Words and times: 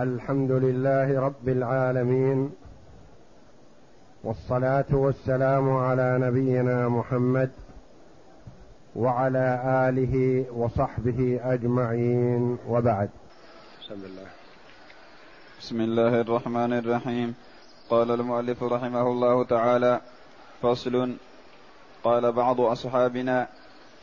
الحمد 0.00 0.50
لله 0.50 1.20
رب 1.20 1.48
العالمين 1.48 2.50
والصلاة 4.24 4.84
والسلام 4.92 5.76
على 5.76 6.18
نبينا 6.20 6.88
محمد 6.88 7.50
وعلى 8.96 9.60
آله 9.88 10.44
وصحبه 10.52 11.40
أجمعين 11.42 12.58
وبعد. 12.68 13.10
بسم 13.80 13.94
الله 13.94 14.26
بسم 15.60 15.80
الله 15.80 16.20
الرحمن 16.20 16.72
الرحيم. 16.72 17.34
قال 17.90 18.10
المؤلف 18.10 18.62
رحمه 18.62 19.06
الله 19.08 19.44
تعالى 19.44 20.00
فصل. 20.62 21.16
قال 22.04 22.32
بعض 22.32 22.60
أصحابنا 22.60 23.48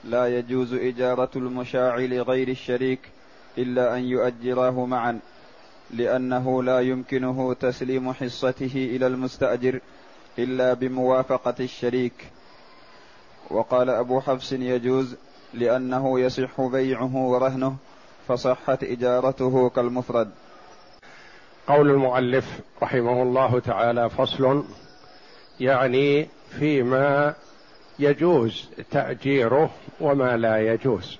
لا 0.03 0.27
يجوز 0.37 0.73
إجارة 0.73 1.31
المشاع 1.35 1.97
لغير 1.97 2.47
الشريك 2.47 2.99
إلا 3.57 3.97
أن 3.97 4.03
يؤجراه 4.03 4.85
معا. 4.85 5.19
لأنه 5.91 6.63
لا 6.63 6.79
يمكنه 6.79 7.53
تسليم 7.53 8.13
حصته 8.13 8.71
إلى 8.75 9.07
المستأجر 9.07 9.79
إلا 10.39 10.73
بموافقة 10.73 11.55
الشريك. 11.59 12.13
وقال 13.49 13.89
أبو 13.89 14.21
حفص 14.21 14.51
يجوز 14.53 15.15
لأنه 15.53 16.19
يصح 16.19 16.61
بيعه 16.61 17.15
ورهنه 17.15 17.75
فصحت 18.27 18.83
إجارته 18.83 19.69
كالمفرد. 19.69 20.29
قول 21.67 21.89
المؤلف 21.89 22.59
رحمه 22.83 23.23
الله 23.23 23.59
تعالى 23.59 24.09
فصل 24.09 24.63
يعني 25.59 26.27
فيما 26.59 27.33
يجوز 27.99 28.69
تأجيره 28.91 29.69
وما 30.01 30.37
لا 30.37 30.73
يجوز 30.73 31.17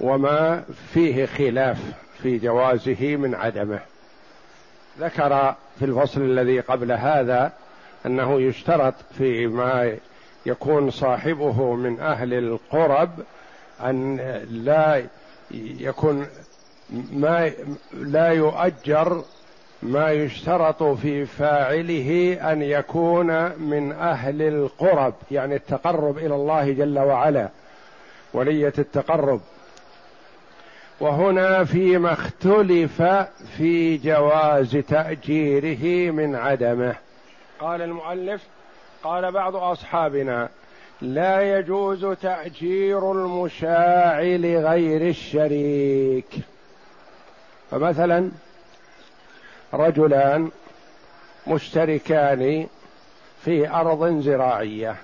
وما 0.00 0.64
فيه 0.92 1.26
خلاف. 1.26 2.03
في 2.24 2.38
جوازه 2.38 3.16
من 3.16 3.34
عدمه. 3.34 3.80
ذكر 4.98 5.54
في 5.78 5.84
الفصل 5.84 6.20
الذي 6.20 6.60
قبل 6.60 6.92
هذا 6.92 7.52
أنه 8.06 8.40
يشترط 8.40 8.94
فيما 9.18 9.96
يكون 10.46 10.90
صاحبه 10.90 11.74
من 11.74 12.00
أهل 12.00 12.34
القرب 12.34 13.10
أن 13.80 14.16
لا 14.50 15.02
يكون 15.50 16.26
ما 17.12 17.50
لا 17.92 18.28
يؤجر 18.28 19.22
ما 19.82 20.10
يشترط 20.12 20.82
في 20.82 21.26
فاعله 21.26 22.38
أن 22.52 22.62
يكون 22.62 23.60
من 23.60 23.92
أهل 23.92 24.42
القرب 24.42 25.14
يعني 25.30 25.54
التقرب 25.54 26.18
إلى 26.18 26.34
الله 26.34 26.72
جل 26.72 26.98
وعلا 26.98 27.48
ولية 28.34 28.72
التقرب. 28.78 29.40
وهنا 31.00 31.64
فيما 31.64 32.12
اختلف 32.12 33.02
في 33.56 33.96
جواز 33.96 34.76
تأجيره 34.76 36.10
من 36.10 36.34
عدمه. 36.34 36.94
قال 37.60 37.82
المؤلف 37.82 38.42
قال 39.04 39.32
بعض 39.32 39.56
أصحابنا 39.56 40.48
لا 41.02 41.58
يجوز 41.58 42.06
تأجير 42.06 43.12
المشاع 43.12 44.22
لغير 44.22 45.08
الشريك. 45.08 46.28
فمثلا 47.70 48.30
رجلان 49.74 50.50
مشتركان 51.46 52.66
في 53.44 53.70
أرض 53.70 54.20
زراعية 54.20 54.96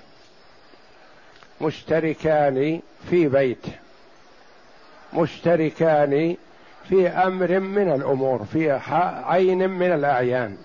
مشتركان 1.61 2.81
في 3.09 3.27
بيت. 3.27 3.65
مشتركان 5.13 6.35
في 6.89 7.07
أمر 7.07 7.59
من 7.59 7.91
الأمور 7.91 8.45
في 8.53 8.79
عين 9.25 9.69
من 9.69 9.93
الأعيان. 9.93 10.57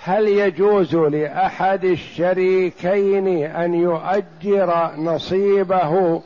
هل 0.00 0.28
يجوز 0.28 0.94
لأحد 0.94 1.84
الشريكين 1.84 3.44
أن 3.46 3.74
يؤجر 3.74 4.90
نصيبه 4.96 6.22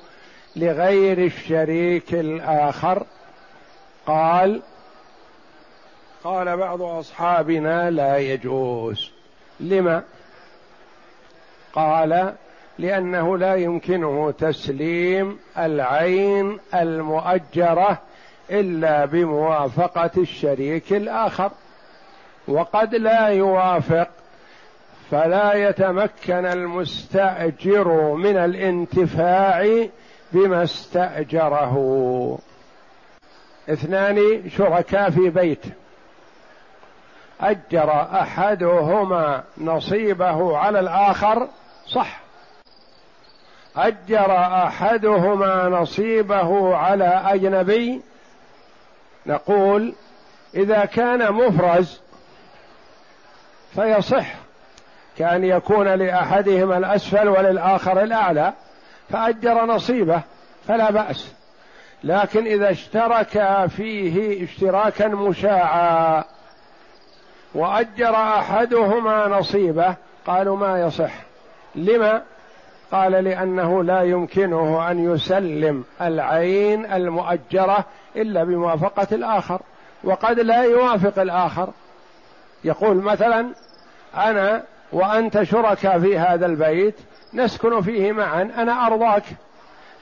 لغير 0.56 1.18
الشريك 1.18 2.14
الآخر؟ 2.14 3.06
قال 4.06 4.62
قال 6.24 6.56
بعض 6.56 6.82
أصحابنا 6.82 7.90
لا 7.90 8.18
يجوز. 8.18 9.10
لما؟ 9.60 10.02
قال 11.72 12.34
لأنه 12.78 13.38
لا 13.38 13.54
يمكنه 13.54 14.30
تسليم 14.30 15.38
العين 15.58 16.58
المؤجرة 16.74 17.98
إلا 18.50 19.04
بموافقة 19.04 20.10
الشريك 20.16 20.92
الآخر. 20.92 21.50
وقد 22.48 22.94
لا 22.94 23.26
يوافق 23.26 24.08
فلا 25.10 25.54
يتمكن 25.54 26.46
المستأجر 26.46 28.14
من 28.14 28.36
الانتفاع 28.36 29.86
بما 30.32 30.62
استأجره. 30.62 32.38
اثنان 33.68 34.42
شركاء 34.56 35.10
في 35.10 35.30
بيت. 35.30 35.64
أجر 37.40 37.90
أحدهما 37.92 39.42
نصيبه 39.58 40.56
على 40.56 40.80
الآخر 40.80 41.48
صح. 41.86 42.21
أجر 43.76 44.36
أحدهما 44.36 45.68
نصيبه 45.68 46.76
على 46.76 47.22
أجنبي. 47.26 48.02
نقول 49.26 49.94
إذا 50.54 50.84
كان 50.84 51.32
مفرز 51.32 52.00
فيصح 53.74 54.26
كأن 55.18 55.44
يكون 55.44 55.88
لأحدهما 55.88 56.76
الأسفل 56.78 57.28
وللآخر 57.28 58.02
الأعلى 58.02 58.52
فأجر 59.10 59.64
نصيبه 59.64 60.22
فلا 60.68 60.90
بأس. 60.90 61.32
لكن 62.04 62.46
إذا 62.46 62.70
اشترك 62.70 63.66
فيه 63.76 64.44
اشتراكا 64.44 65.08
مشاعا 65.08 66.24
وأجر 67.54 68.14
أحدهما 68.14 69.28
نصيبه 69.28 69.94
قالوا 70.26 70.56
ما 70.56 70.80
يصح. 70.80 71.12
لما؟ 71.74 72.22
قال 72.92 73.12
لأنه 73.12 73.84
لا 73.84 74.02
يمكنه 74.02 74.90
أن 74.90 75.12
يسلم 75.12 75.84
العين 76.00 76.92
المؤجرة 76.92 77.84
إلا 78.16 78.44
بموافقة 78.44 79.06
الآخر 79.12 79.60
وقد 80.04 80.40
لا 80.40 80.62
يوافق 80.62 81.22
الآخر. 81.22 81.68
يقول 82.64 82.96
مثلا 82.96 83.46
أنا 84.16 84.62
وأنت 84.92 85.42
شركاء 85.42 85.98
في 85.98 86.18
هذا 86.18 86.46
البيت 86.46 86.94
نسكن 87.34 87.80
فيه 87.80 88.12
معا 88.12 88.42
أنا 88.42 88.86
أرضاك. 88.86 89.24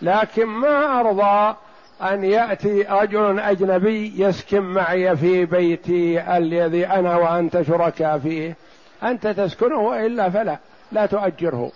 لكن 0.03 0.47
ما 0.47 1.01
أرضى 1.01 1.57
أن 2.03 2.25
يأتي 2.25 2.83
رجل 2.83 3.41
أجنبي 3.41 4.23
يسكن 4.23 4.61
معي 4.61 5.17
في 5.17 5.45
بيتي 5.45 6.37
الذي 6.37 6.87
أنا 6.87 7.17
وأنت 7.17 7.63
شركاء 7.63 8.19
فيه؟ 8.19 8.57
أنت 9.03 9.27
تسكنه 9.27 9.79
والا 9.79 10.31
فلا 10.31 10.59
لا 10.93 11.07
تؤجره. 11.07 11.73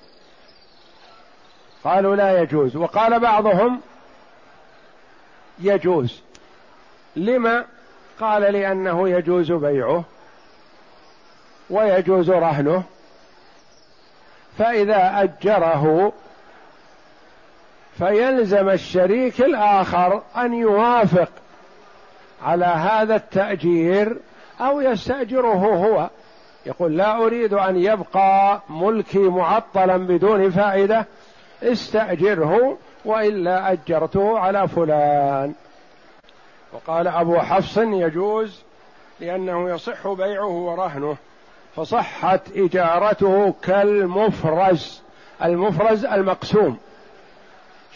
قالوا 1.85 2.17
لا 2.17 2.43
يجوز. 2.43 2.77
وقال 2.77 3.21
بعضهم 3.21 3.81
يجوز. 5.59 6.23
لما 7.17 7.65
قال 8.21 8.43
لأنه 8.43 9.09
يجوز 9.09 9.53
بيعه 9.53 10.05
ويجوز 11.71 12.31
رهنه 12.31 12.83
فإذا 14.59 15.23
أجره 15.23 16.13
فيلزم 17.99 18.69
الشريك 18.69 19.41
الآخر 19.41 20.23
أن 20.37 20.55
يوافق 20.55 21.29
على 22.43 22.65
هذا 22.65 23.17
التأجير 23.17 24.17
أو 24.61 24.81
يستأجره 24.81 25.57
هو. 25.57 26.11
يقول 26.67 26.97
لا 26.97 27.17
أريد 27.17 27.55
أن 27.55 27.77
يبقى 27.77 28.63
ملكي 28.69 29.19
معطلا 29.19 29.97
بدون 29.97 30.51
فائدة. 30.51 31.07
استأجره 31.63 32.79
وإلا 33.05 33.73
أجرته 33.73 34.39
على 34.39 34.69
فلان. 34.69 35.55
وقال 36.73 37.09
أبو 37.09 37.39
حفص 37.39 37.79
يجوز 37.79 38.63
لأنه 39.21 39.71
يصح 39.71 40.09
بيعه 40.09 40.47
ورهنه 40.47 41.17
فصحت 41.77 42.41
إجارته 42.57 43.55
كالمفرز 43.63 45.03
المفرز 45.45 46.05
المقسوم. 46.05 46.79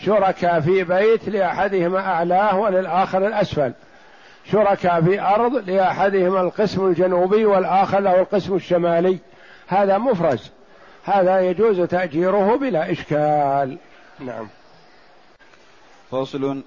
شركاء 0.03 0.61
في 0.61 0.85
بيت 0.85 1.29
لأحدهما 1.29 1.99
أعلاه 1.99 2.59
وللآخر 2.59 3.27
الأسفل. 3.27 3.73
شركاء 4.45 5.01
في 5.01 5.21
أرض 5.21 5.71
لأحدهما 5.71 6.41
القسم 6.41 6.87
الجنوبي 6.87 7.45
والآخر 7.45 8.01
له 8.01 8.21
القسم 8.21 8.55
الشمالي. 8.55 9.19
هذا 9.67 9.99
مفرز. 9.99 10.51
هذا 11.09 11.41
يجوز 11.41 11.81
تأجيره 11.81 12.57
بلا 12.57 12.93
إشكال. 12.93 13.79
نعم. 14.21 14.49
فصل. 16.11 16.63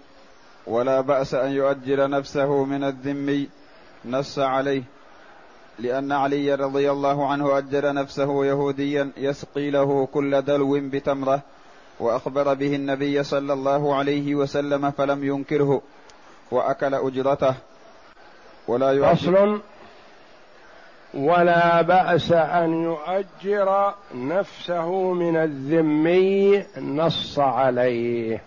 ولا 0.67 1.01
بأس 1.01 1.33
أن 1.33 1.51
يؤجر 1.51 2.09
نفسه 2.09 2.63
من 2.65 2.83
الذمي 2.83 3.49
نص 4.05 4.39
عليه 4.39 4.83
لأن 5.79 6.11
علي 6.11 6.55
رضي 6.55 6.91
الله 6.91 7.27
عنه 7.31 7.57
أجر 7.57 7.93
نفسه 7.93 8.45
يهوديا 8.45 9.11
يسقي 9.17 9.69
له 9.69 10.05
كل 10.13 10.41
دلو 10.41 10.79
بتمرة 10.89 11.41
وأخبر 11.99 12.53
به 12.53 12.75
النبي 12.75 13.23
صلى 13.23 13.53
الله 13.53 13.95
عليه 13.95 14.35
وسلم 14.35 14.91
فلم 14.91 15.23
ينكره 15.23 15.81
وأكل 16.51 16.93
أجرته. 16.95 17.55
ولا 18.67 19.15
فصل. 19.15 19.61
ولا 21.13 21.81
بأس 21.81 22.31
أن 22.31 22.83
يؤجر 22.83 23.93
نفسه 24.15 25.13
من 25.13 25.37
الذمي 25.37 26.65
نص 26.77 27.39
عليه. 27.39 28.41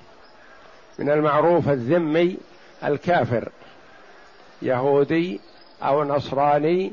من 0.99 1.11
المعروف 1.11 1.69
الذمي 1.69 2.37
الكافر. 2.85 3.49
يهودي 4.63 5.41
أو 5.83 6.05
نصراني 6.05 6.93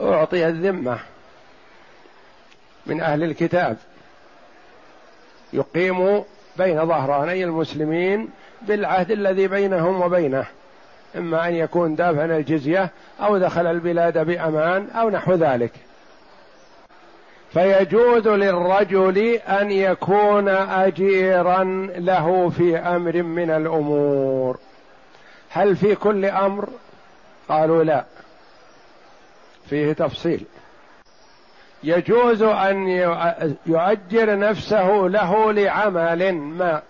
أعطي 0.00 0.46
الذمة 0.46 0.98
من 2.86 3.00
أهل 3.00 3.22
الكتاب. 3.22 3.76
يقيم 5.52 6.22
بين 6.56 6.86
ظهراني 6.86 7.44
المسلمين 7.44 8.30
بالعهد 8.62 9.10
الذي 9.10 9.48
بينهم 9.48 10.02
وبينه. 10.02 10.46
إما 11.16 11.48
أن 11.48 11.54
يكون 11.54 11.94
دافن 11.94 12.30
الجزية 12.30 12.90
أو 13.20 13.38
دخل 13.38 13.66
البلاد 13.66 14.18
بأمان 14.18 14.90
أو 14.90 15.10
نحو 15.10 15.34
ذلك. 15.34 15.72
فيجوز 17.52 18.28
للرجل 18.28 19.18
أن 19.34 19.70
يكون 19.70 20.48
أجيرا 20.48 21.64
له 21.96 22.48
في 22.48 22.76
أمر 22.76 23.22
من 23.22 23.50
الأمور. 23.50 24.58
هل 25.50 25.76
في 25.76 25.94
كل 25.94 26.24
أمر؟ 26.24 26.68
قالوا 27.48 27.84
لا. 27.84 28.04
فيه 29.66 29.92
تفصيل. 29.92 30.44
يجوز 31.84 32.42
أن 32.42 32.88
يؤجر 33.66 34.38
نفسه 34.38 34.88
له 34.88 35.52
لعمل 35.52 36.32
ما 36.32 36.82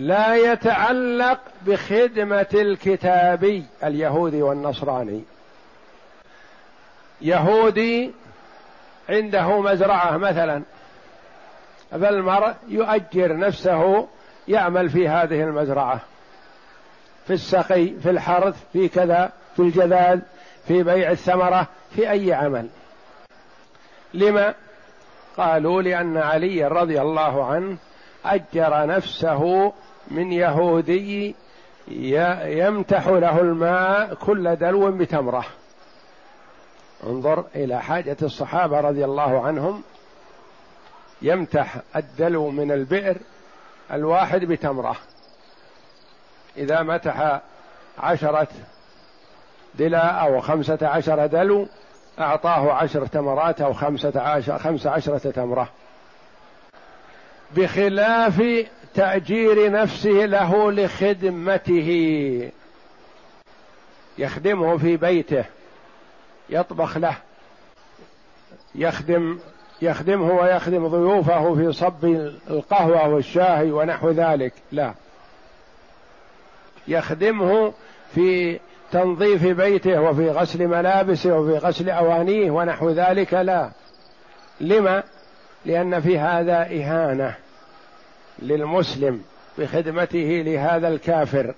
لا 0.00 0.34
يتعلق 0.34 1.40
بخدمة 1.66 2.46
الكتابي 2.54 3.64
اليهودي 3.84 4.42
والنصراني. 4.42 5.22
يهودي 7.20 8.12
عنده 9.08 9.60
مزرعة 9.60 10.16
مثلا. 10.16 10.62
فالمرء 11.90 12.54
يؤجر 12.68 13.36
نفسه 13.36 14.08
يعمل 14.48 14.90
في 14.90 15.08
هذه 15.08 15.42
المزرعة. 15.42 16.00
في 17.26 17.32
السقي 17.32 17.86
في 17.86 18.10
الحرث 18.10 18.56
في 18.72 18.88
كذا 18.88 19.32
في 19.56 19.62
الجذاذ 19.62 20.20
في 20.68 20.82
بيع 20.82 21.10
الثمرة 21.10 21.66
في 21.96 22.10
أي 22.10 22.32
عمل. 22.32 22.68
لما؟ 24.14 24.54
قالوا 25.36 25.82
لأن 25.82 26.16
علي 26.16 26.64
رضي 26.64 27.00
الله 27.00 27.46
عنه 27.46 27.76
أجر 28.24 28.86
نفسه 28.86 29.72
من 30.10 30.32
يهودي 30.32 31.34
يمتح 31.88 33.06
له 33.08 33.40
الماء 33.40 34.14
كل 34.14 34.56
دلو 34.56 34.92
بتمرة. 34.92 35.44
انظر 37.06 37.44
إلى 37.54 37.82
حاجة 37.82 38.16
الصحابة 38.22 38.80
رضي 38.80 39.04
الله 39.04 39.46
عنهم. 39.46 39.82
يمتح 41.22 41.76
الدلو 41.96 42.50
من 42.50 42.72
البئر 42.72 43.16
الواحد 43.92 44.44
بتمرة. 44.44 44.96
إذا 46.56 46.82
متح 46.82 47.40
عشرة 47.98 48.48
دلا 49.74 50.06
أو 50.06 50.40
خمسة 50.40 50.78
عشر 50.82 51.26
دلو 51.26 51.68
أعطاه 52.18 52.72
عشر 52.72 53.06
تمرات 53.06 53.60
أو 53.60 53.72
خمسة 53.72 54.20
عشر 54.20 54.58
خمس 54.58 54.86
عشرة 54.86 55.30
تمرة. 55.30 55.68
بخلاف 57.56 58.42
تأجير 58.94 59.70
نفسه 59.70 60.10
له 60.10 60.72
لخدمته. 60.72 62.50
يخدمه 64.18 64.76
في 64.76 64.96
بيته. 64.96 65.44
يطبخ 66.50 66.98
له. 66.98 67.16
يخدم 68.74 69.38
يخدمه 69.82 70.32
ويخدم 70.32 70.88
ضيوفه 70.88 71.54
في 71.54 71.72
صب 71.72 72.04
القهوة 72.50 73.08
والشاي 73.08 73.72
ونحو 73.72 74.10
ذلك. 74.10 74.52
لا. 74.72 74.94
يخدمه 76.88 77.72
في 78.14 78.58
تنظيف 78.92 79.46
بيته 79.46 80.00
وفي 80.00 80.30
غسل 80.30 80.66
ملابسه 80.66 81.38
وفي 81.38 81.66
غسل 81.66 81.90
أوانيه 81.90 82.50
ونحو 82.50 82.90
ذلك. 82.90 83.34
لا. 83.34 83.70
لما؟ 84.60 85.02
لأن 85.64 86.00
في 86.00 86.18
هذا 86.18 86.62
إهانة. 86.62 87.34
للمسلم 88.42 89.22
بخدمته 89.58 90.42
لهذا 90.46 90.88
الكافر 90.88 91.54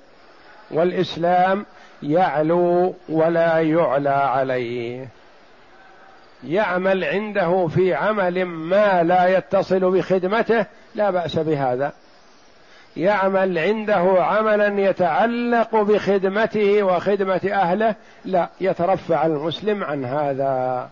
والإسلام 0.70 1.66
يعلو 2.02 2.94
ولا 3.08 3.58
يعلى 3.58 4.08
عليه. 4.08 5.08
يعمل 6.44 7.04
عنده 7.04 7.66
في 7.66 7.94
عمل 7.94 8.44
ما 8.44 9.02
لا 9.02 9.26
يتصل 9.38 9.90
بخدمته 9.90 10.66
لا 10.94 11.10
بأس 11.10 11.38
بهذا. 11.38 11.92
يعمل 12.96 13.58
عنده 13.58 14.16
عملا 14.24 14.80
يتعلق 14.80 15.76
بخدمته 15.76 16.82
وخدمة 16.82 17.50
أهله 17.52 17.94
لا 18.24 18.48
يترفع 18.60 19.26
المسلم 19.26 19.84
عن 19.84 20.04
هذا. 20.04 20.88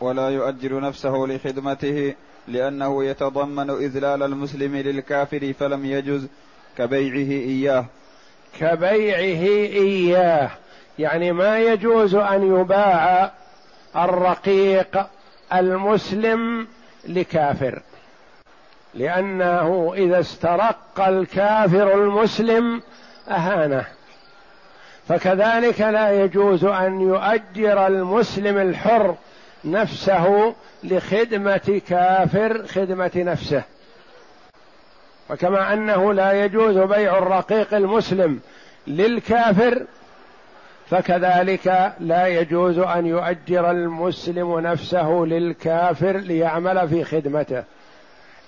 ولا 0.00 0.28
يؤجر 0.28 0.80
نفسه 0.80 1.10
لخدمته 1.10 2.14
لأنه 2.48 3.04
يتضمن 3.04 3.70
إذلال 3.70 4.22
المسلم 4.22 4.76
للكافر 4.76 5.52
فلم 5.60 5.84
يجز 5.84 6.26
كبيعه 6.78 7.30
إياه. 7.30 7.84
كبيعه 8.60 9.48
إياه. 9.82 10.50
يعني 10.98 11.32
ما 11.32 11.58
يجوز 11.58 12.14
أن 12.14 12.60
يباع 12.60 13.32
الرقيق 13.96 15.06
المسلم 15.52 16.66
لكافر. 17.08 17.82
لأنه 18.94 19.92
إذا 19.96 20.20
استرق 20.20 21.00
الكافر 21.00 21.94
المسلم 21.94 22.82
أهانه. 23.28 23.86
فكذلك 25.08 25.80
لا 25.80 26.24
يجوز 26.24 26.64
أن 26.64 27.00
يؤجر 27.00 27.86
المسلم 27.86 28.58
الحر 28.58 29.14
نفسه 29.64 30.54
لخدمة 30.84 31.80
كافر 31.88 32.66
خدمة 32.66 33.10
نفسه. 33.16 33.62
وكما 35.30 35.72
أنه 35.72 36.12
لا 36.12 36.44
يجوز 36.44 36.78
بيع 36.78 37.18
الرقيق 37.18 37.74
المسلم 37.74 38.40
للكافر 38.86 39.84
فكذلك 40.90 41.92
لا 42.00 42.26
يجوز 42.26 42.78
أن 42.78 43.06
يؤجر 43.06 43.70
المسلم 43.70 44.60
نفسه 44.60 45.10
للكافر 45.10 46.16
ليعمل 46.16 46.88
في 46.88 47.04
خدمته. 47.04 47.64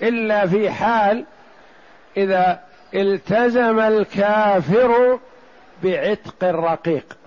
إلا 0.03 0.47
في 0.47 0.71
حال 0.71 1.25
إذا 2.17 2.61
التزم 2.95 3.81
الكافر 3.81 5.19
بعتق 5.83 6.45
الرقيق. 6.45 7.20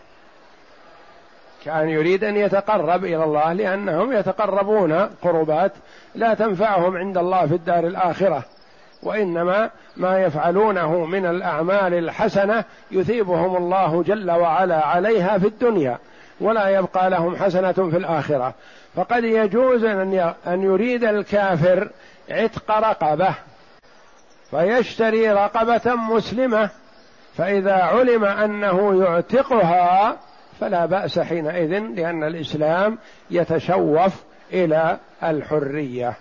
كان 1.65 1.89
يريد 1.89 2.23
أن 2.23 2.37
يتقرب 2.37 3.05
إلى 3.05 3.23
الله 3.23 3.53
لأنهم 3.53 4.13
يتقربون 4.13 4.93
قربات 5.21 5.71
لا 6.15 6.33
تنفعهم 6.33 6.97
عند 6.97 7.17
الله 7.17 7.47
في 7.47 7.53
الدار 7.53 7.87
الآخرة. 7.87 8.43
وإنما 9.03 9.69
ما 9.97 10.19
يفعلونه 10.19 11.05
من 11.05 11.25
الأعمال 11.25 11.93
الحسنة 11.93 12.63
يثيبهم 12.91 13.57
الله 13.57 14.03
جل 14.03 14.31
وعلا 14.31 14.85
عليها 14.85 15.37
في 15.37 15.47
الدنيا 15.47 15.97
ولا 16.41 16.67
يبقى 16.67 17.09
لهم 17.09 17.35
حسنة 17.35 17.71
في 17.71 17.97
الآخرة. 17.97 18.53
فقد 18.95 19.23
يجوز 19.23 19.83
أن 20.47 20.63
يريد 20.63 21.03
الكافر 21.03 21.89
عتق 22.31 22.71
رقبة 22.71 23.35
فيشتري 24.51 25.31
رقبة 25.31 25.95
مسلمة. 25.95 26.69
فإذا 27.37 27.73
علم 27.73 28.25
أنه 28.25 29.03
يعتقها 29.03 30.17
فلا 30.59 30.85
بأس 30.85 31.19
حينئذ 31.19 31.79
لأن 31.79 32.23
الإسلام 32.23 32.97
يتشوف 33.31 34.23
إلى 34.53 34.99
الحرية. 35.23 36.17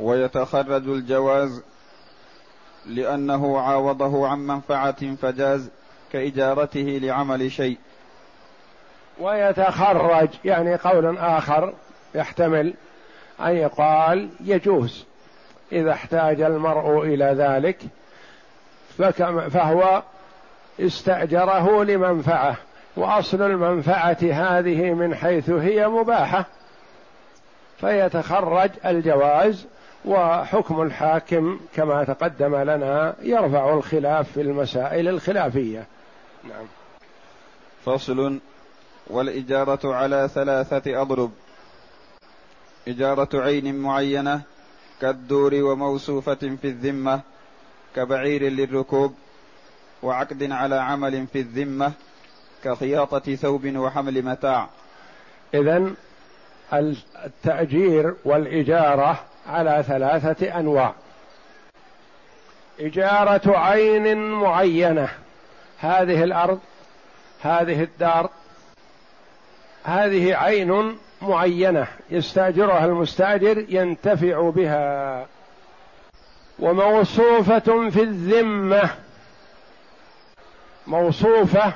ويتخرج 0.00 0.88
الجواز 0.88 1.62
لأنه 2.86 3.60
عاوضه 3.60 4.28
عن 4.28 4.38
منفعة 4.38 5.14
فجاز 5.14 5.70
كإجارته 6.12 6.98
لعمل 7.02 7.52
شيء. 7.52 7.78
ويتخرج 9.20 10.28
يعني 10.44 10.76
قول 10.76 11.18
آخر 11.18 11.74
يحتمل 12.14 12.74
أن 13.40 13.56
يقال 13.56 14.28
يجوز. 14.40 15.04
إذا 15.72 15.92
احتاج 15.92 16.40
المرء 16.40 17.02
إلى 17.02 17.24
ذلك 17.24 17.78
فهو 19.50 20.02
استأجره 20.86 21.84
لمنفعة 21.84 22.56
وأصل 22.96 23.42
المنفعة 23.42 24.18
هذه 24.22 24.94
من 24.94 25.14
حيث 25.14 25.50
هي 25.50 25.88
مباحة. 25.88 26.46
فيتخرج 27.80 28.70
الجواز 28.86 29.66
وحكم 30.04 30.82
الحاكم 30.82 31.60
كما 31.74 32.04
تقدم 32.04 32.56
لنا 32.56 33.14
يرفع 33.22 33.74
الخلاف 33.74 34.32
في 34.32 34.40
المسائل 34.40 35.08
الخلافية. 35.08 35.86
نعم. 36.44 36.66
فصل 37.84 38.40
والإجارة 39.06 39.94
على 39.94 40.28
ثلاثة 40.34 41.02
أضرب. 41.02 41.30
إجارة 42.88 43.28
عين 43.34 43.78
معينة 43.78 44.40
كالدور 45.00 45.54
وموصوفة 45.54 46.34
في 46.34 46.64
الذمة 46.64 47.20
كبعير 47.96 48.42
للركوب. 48.42 49.14
وعقد 50.02 50.52
على 50.52 50.74
عمل 50.74 51.26
في 51.26 51.40
الذمة 51.40 51.92
كخياطة 52.64 53.34
ثوب 53.34 53.76
وحمل 53.76 54.22
متاع. 54.22 54.68
إذا 55.54 55.90
التأجير 57.24 58.14
والإجارة 58.24 59.20
على 59.48 59.84
ثلاثة 59.88 60.58
أنواع. 60.60 60.94
إجارة 62.80 63.58
عين 63.58 64.16
معينة. 64.30 65.08
هذه 65.78 66.24
الأرض 66.24 66.58
هذه 67.42 67.82
الدار 67.82 68.30
هذه 69.84 70.34
عين 70.34 70.98
معينة 71.22 71.86
يستاجرها 72.10 72.84
المستاجر 72.84 73.64
ينتفع 73.68 74.50
بها. 74.50 75.26
وموصوفة 76.58 77.90
في 77.90 78.02
الذمة. 78.02 78.90
موصوفة 80.90 81.72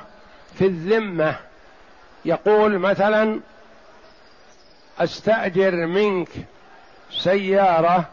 في 0.55 0.65
الذمة. 0.65 1.35
يقول 2.25 2.79
مثلا 2.79 3.39
أستأجر 4.99 5.85
منك 5.85 6.29
سيارة 7.11 8.05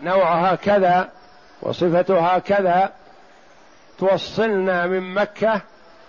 نوعها 0.00 0.54
كذا 0.54 1.08
وصفتها 1.62 2.38
كذا 2.38 2.92
توصلنا 3.98 4.86
من 4.86 5.14
مكة 5.14 5.60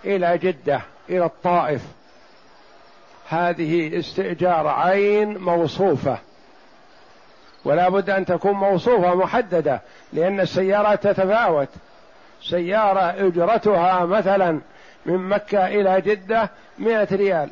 إلى 0.04 0.38
جدة 0.38 0.80
إلى 1.10 1.24
الطائف. 1.24 1.82
هذه 3.28 3.98
استئجار 3.98 4.66
عين 4.66 5.38
موصوفة. 5.38 6.18
ولا 7.64 7.88
بد 7.88 8.10
أن 8.10 8.26
تكون 8.26 8.52
موصوفة 8.52 9.14
محددة 9.14 9.80
لأن 10.12 10.40
السيارات 10.40 11.06
تتفاوت. 11.06 11.68
سيارة 12.42 13.26
أجرتها 13.26 14.04
مثلا 14.04 14.60
من 15.06 15.28
مكة 15.28 15.66
إلى 15.66 16.00
جدة 16.00 16.50
مئة 16.78 17.16
ريال 17.16 17.50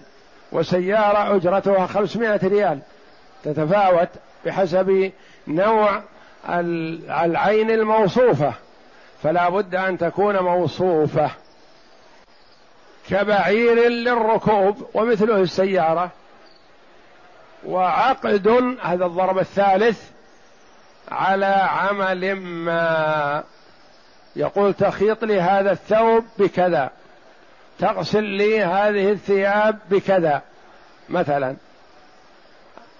وسيارة 0.52 1.36
أجرتها 1.36 1.86
خمسمائة 1.86 2.48
ريال. 2.48 2.78
تتفاوت 3.44 4.08
بحسب 4.46 5.12
نوع 5.48 6.02
العين 6.48 7.70
الموصوفة. 7.70 8.52
فلا 9.22 9.48
بد 9.48 9.74
أن 9.74 9.98
تكون 9.98 10.38
موصوفة. 10.38 11.30
كبعير 13.08 13.88
للركوب 13.88 14.90
ومثله 14.94 15.36
السيارة. 15.36 16.10
وعقد 17.66 18.76
هذا 18.82 19.06
الضرب 19.06 19.38
الثالث 19.38 20.10
على 21.08 21.46
عمل 21.46 22.34
ما 22.36 23.44
يقول 24.36 24.74
تخيط 24.74 25.24
لي 25.24 25.40
هذا 25.40 25.72
الثوب 25.72 26.24
بكذا. 26.38 26.90
تغسل 27.78 28.24
لي 28.24 28.64
هذه 28.64 29.12
الثياب 29.12 29.78
بكذا. 29.90 30.42
مثلا 31.08 31.56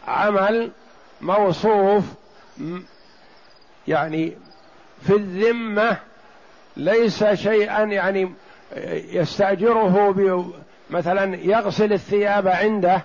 عمل 0.08 0.70
موصوف 1.20 2.04
يعني 3.88 4.32
في 5.02 5.16
الذمة 5.16 5.96
ليس 6.76 7.24
شيئا 7.24 7.82
يعني 7.82 8.32
يستأجره 9.10 10.14
مثلا 10.90 11.36
يغسل 11.36 11.92
الثياب 11.92 12.48
عنده 12.48 13.02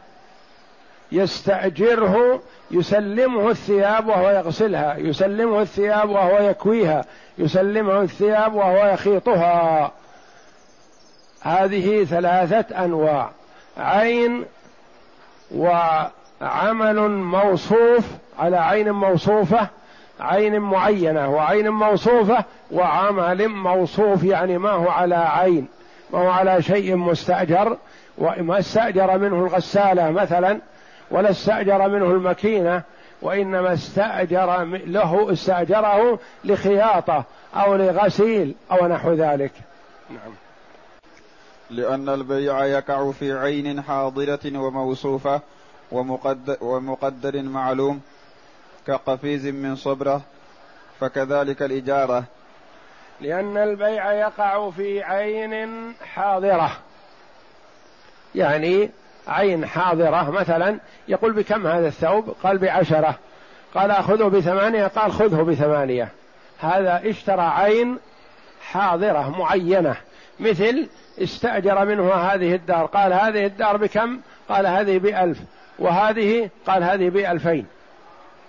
يستأجره 1.11 2.41
يسلمه 2.71 3.49
الثياب 3.49 4.07
وهو 4.07 4.29
يغسلها 4.29 4.97
يسلمه 4.97 5.61
الثياب 5.61 6.09
وهو 6.09 6.37
يكويها 6.37 7.05
يسلمه 7.37 8.01
الثياب 8.01 8.53
وهو 8.53 8.87
يخيطها. 8.87 9.91
هذه 11.41 12.03
ثلاثة 12.03 12.85
أنواع. 12.85 13.29
عين 13.77 14.45
وعمل 15.55 17.09
موصوف 17.09 18.05
على 18.39 18.57
عين 18.57 18.91
موصوفة 18.91 19.67
عين 20.19 20.59
معينة 20.59 21.29
وعين 21.29 21.69
موصوفة 21.69 22.43
وعمل 22.71 23.47
موصوف 23.47 24.23
يعني 24.23 24.57
ما 24.57 24.69
هو 24.69 24.89
على 24.89 25.15
عين 25.15 25.67
ما 26.13 26.19
هو 26.19 26.29
على 26.29 26.61
شيء 26.61 26.95
مستأجر. 26.95 27.77
وما 28.17 28.59
استأجر 28.59 29.17
منه 29.17 29.35
الغسالة 29.35 30.11
مثلا 30.11 30.59
ولا 31.11 31.29
استأجر 31.29 31.89
منه 31.89 32.05
الماكينة 32.05 32.83
وإنما 33.21 33.73
استأجر 33.73 34.63
له 34.65 35.33
استأجره 35.33 36.19
لخياطة 36.43 37.23
أو 37.55 37.75
لغسيل 37.75 38.55
أو 38.71 38.87
نحو 38.87 39.13
ذلك. 39.13 39.51
نعم. 40.09 40.33
لأن 41.69 42.09
البيع 42.09 42.65
يقع 42.65 43.11
في 43.11 43.33
عين 43.33 43.81
حاضرة 43.81 44.39
وموصوفة 44.57 45.41
ومقدر, 45.91 46.57
ومقدر 46.61 47.41
معلوم 47.41 48.01
كقفيز 48.87 49.47
من 49.47 49.75
صبرة 49.75 50.21
فكذلك 50.99 51.61
الإجارة. 51.61 52.23
لأن 53.21 53.57
البيع 53.57 54.13
يقع 54.13 54.69
في 54.69 55.03
عين 55.03 55.93
حاضرة. 56.13 56.71
يعني 58.35 58.89
عين 59.27 59.65
حاضرة 59.65 60.29
مثلا 60.29 60.79
يقول 61.07 61.33
بكم 61.33 61.67
هذا 61.67 61.87
الثوب؟ 61.87 62.35
قال 62.43 62.57
بعشرة. 62.57 63.15
قال 63.75 63.91
أخذه 63.91 64.23
بثمانية؟ 64.23 64.87
قال 64.87 65.11
خذه 65.11 65.41
بثمانية. 65.41 66.09
هذا 66.59 67.01
اشترى 67.05 67.41
عين 67.41 67.99
حاضرة 68.61 69.39
معينة. 69.39 69.95
مثل 70.39 70.87
استأجر 71.19 71.85
منه 71.85 72.13
هذه 72.13 72.55
الدار. 72.55 72.85
قال 72.85 73.13
هذه 73.13 73.45
الدار 73.45 73.77
بكم؟ 73.77 74.19
قال 74.49 74.67
هذه 74.67 74.97
بألف. 74.97 75.37
وهذه؟ 75.79 76.49
قال 76.67 76.83
هذه 76.83 77.09
بألفين. 77.09 77.65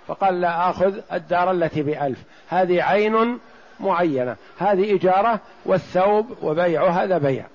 فقال 0.07 0.41
لا 0.41 0.69
آخذ 0.69 0.93
الدار 1.13 1.51
التي 1.51 1.81
بألف. 1.81 2.19
هذه 2.49 2.83
عين 2.83 3.39
معينة. 3.79 4.35
هذه 4.59 4.95
إجارة 4.95 5.39
والثوب 5.65 6.37
وبيع 6.41 6.87
هذا 6.87 7.17
بيع. 7.17 7.45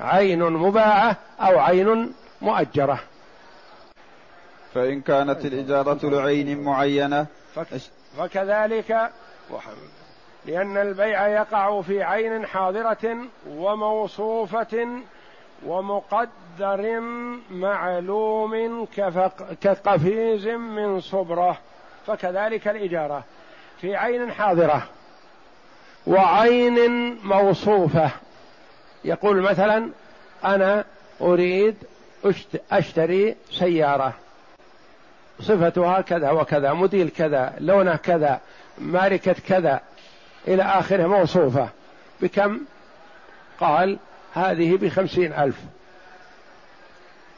عين 0.00 0.42
مباعة 0.42 1.16
أو 1.40 1.58
عين 1.58 2.12
مؤجرة. 2.42 3.00
فإن 4.74 5.00
كانت 5.00 5.44
الإجارة 5.44 5.98
لعين 6.10 6.62
معينة 6.64 7.26
فكذلك 8.18 9.10
لأن 10.46 10.76
البيع 10.76 11.28
يقع 11.28 11.80
في 11.82 12.02
عين 12.02 12.46
حاضرة 12.46 13.16
وموصوفة 13.48 14.88
ومقدر 15.66 17.00
معلوم 17.50 18.86
كقفيز 19.60 20.46
من 20.48 21.00
صبرة. 21.00 21.58
فكذلك 22.06 22.68
الإجارة 22.68 23.24
في 23.80 23.96
عين 23.96 24.32
حاضرة 24.32 24.82
وعين 26.06 27.18
موصوفة. 27.24 28.10
يقول 29.04 29.42
مثلا 29.42 29.90
أنا 30.44 30.84
أريد 31.20 31.76
أشتري 32.72 33.36
سيارة. 33.50 34.12
صفتها 35.40 36.00
كذا 36.00 36.30
وكذا 36.30 36.72
موديل 36.72 37.08
كذا 37.08 37.54
لونه 37.58 37.96
كذا 37.96 38.40
ماركة 38.78 39.36
كذا 39.48 39.80
إلى 40.48 40.62
آخره 40.62 41.06
موصوفة. 41.06 41.68
بكم؟ 42.20 42.60
قال 43.60 43.98
هذه 44.34 44.76
بخمسين 44.76 45.32
ألف. 45.32 45.56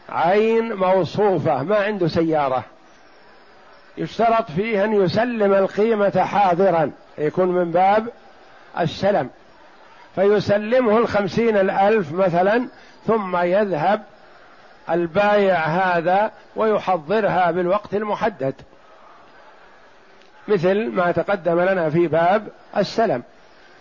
عين 0.08 0.72
موصوفة 0.72 1.62
ما 1.62 1.76
عنده 1.76 2.08
سيارة. 2.08 2.64
يشترط 3.98 4.50
فيه 4.50 4.84
أن 4.84 4.92
يسلم 4.92 5.54
القيمة 5.54 6.24
حاضرا 6.24 6.90
يكون 7.18 7.48
من 7.48 7.70
باب 7.70 8.08
السلم. 8.80 9.30
فيسلمه 10.14 10.98
الخمسين 10.98 11.56
الألف 11.56 12.12
مثلا 12.12 12.68
ثم 13.06 13.36
يذهب 13.36 14.02
البايع 14.90 15.58
هذا 15.58 16.32
ويحضرها 16.56 17.50
بالوقت 17.50 17.94
المحدد. 17.94 18.54
مثل 20.48 20.90
ما 20.90 21.12
تقدم 21.12 21.60
لنا 21.60 21.90
في 21.90 22.06
باب 22.06 22.48
السلم. 22.76 23.22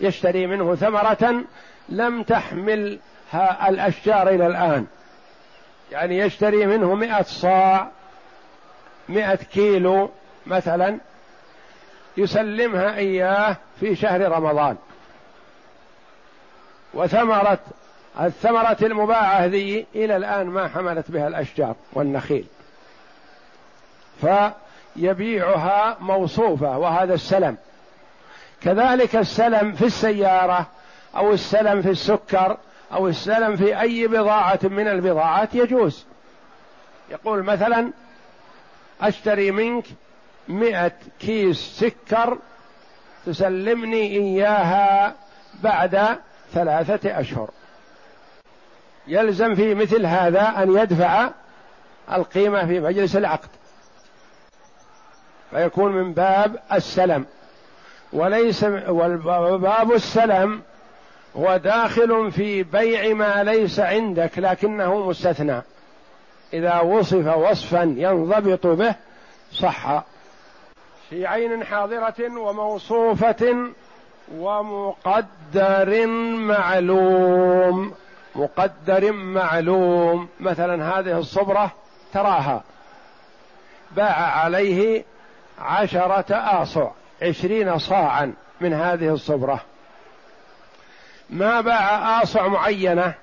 يشتري 0.01 0.47
منه 0.47 0.75
ثمرة 0.75 1.43
لم 1.89 2.23
تحمل 2.23 2.99
الأشجار 3.67 4.29
إلى 4.29 4.47
الآن. 4.47 4.87
يعني 5.91 6.17
يشتري 6.17 6.65
منه 6.65 6.95
مئة 6.95 7.21
صاع 7.21 7.91
مئة 9.09 9.35
كيلو 9.35 10.11
مثلا 10.45 10.97
يسلمها 12.17 12.95
إياه 12.95 13.57
في 13.79 13.95
شهر 13.95 14.31
رمضان. 14.31 14.77
وثمرة 16.93 17.59
الثمرة 18.19 18.77
المباعة 18.81 19.45
ذي 19.45 19.85
إلى 19.95 20.15
الآن 20.15 20.47
ما 20.47 20.67
حملت 20.67 21.11
بها 21.11 21.27
الأشجار 21.27 21.75
والنخيل. 21.93 22.45
فيبيعها 24.21 25.97
موصوفة 25.99 26.77
وهذا 26.77 27.13
السلم. 27.13 27.57
كذلك 28.61 29.15
السلم 29.15 29.73
في 29.73 29.85
السيارة 29.85 30.67
أو 31.15 31.33
السلم 31.33 31.81
في 31.81 31.89
السكر 31.89 32.57
أو 32.93 33.07
السلم 33.07 33.55
في 33.55 33.81
أي 33.81 34.07
بضاعة 34.07 34.59
من 34.63 34.87
البضاعات 34.87 35.55
يجوز. 35.55 36.05
يقول 37.09 37.43
مثلا 37.43 37.91
أشتري 39.01 39.51
منك 39.51 39.85
مئة 40.47 40.91
كيس 41.19 41.57
سكر 41.57 42.37
تسلمني 43.25 44.01
إياها 44.01 45.15
بعد 45.63 46.19
ثلاثة 46.53 47.19
أشهر. 47.19 47.49
يلزم 49.07 49.55
في 49.55 49.75
مثل 49.75 50.05
هذا 50.05 50.63
أن 50.63 50.77
يدفع 50.77 51.29
القيمة 52.11 52.65
في 52.65 52.79
مجلس 52.79 53.15
العقد. 53.15 53.49
فيكون 55.51 55.91
من 55.91 56.13
باب 56.13 56.59
السلم. 56.73 57.25
وليس 58.13 58.63
وباب 58.89 59.91
السلم 59.91 60.61
هو 61.37 61.57
داخل 61.57 62.31
في 62.31 62.63
بيع 62.63 63.13
ما 63.13 63.43
ليس 63.43 63.79
عندك 63.79 64.31
لكنه 64.37 65.09
مستثنى. 65.09 65.61
إذا 66.53 66.79
وصف 66.79 67.37
وصفا 67.37 67.95
ينضبط 67.97 68.67
به 68.67 68.95
صح. 69.51 70.03
في 71.09 71.27
عين 71.27 71.63
حاضرة 71.63 72.37
وموصوفة 72.37 73.55
ومقدر 74.37 76.07
معلوم. 76.37 77.93
مقدر 78.35 79.11
معلوم. 79.11 80.29
مثلا 80.39 80.99
هذه 80.99 81.17
الصبرة 81.17 81.71
تراها. 82.13 82.63
باع 83.91 84.39
عليه 84.39 85.03
عشرة 85.59 86.35
آصع 86.35 86.87
عشرين 87.21 87.79
صاعا 87.79 88.33
من 88.61 88.73
هذه 88.73 89.13
الصبرة. 89.13 89.61
ما 91.29 91.61
باع 91.61 92.21
آصع 92.23 92.47
معينة 92.47 93.13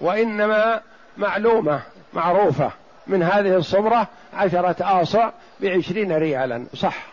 وإنما 0.00 0.80
معلومة 1.16 1.82
معروفة. 2.12 2.70
من 3.06 3.22
هذه 3.22 3.56
الصبرة 3.56 4.06
عشرة 4.34 4.76
آصع 4.80 5.30
بعشرين 5.60 6.16
ريالا. 6.16 6.66
صح. 6.74 7.06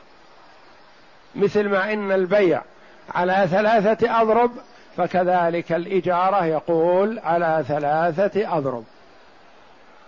مثل 1.36 1.70
ما 1.70 1.94
إن 1.94 2.12
البيع 2.12 2.62
على 3.16 3.48
ثلاثة 3.52 4.22
أضرب 4.22 4.52
فكذلك 5.00 5.72
الإجارة 5.72 6.46
يقول 6.46 7.20
على 7.20 7.64
ثلاثة 7.68 8.58
أضرب. 8.58 8.84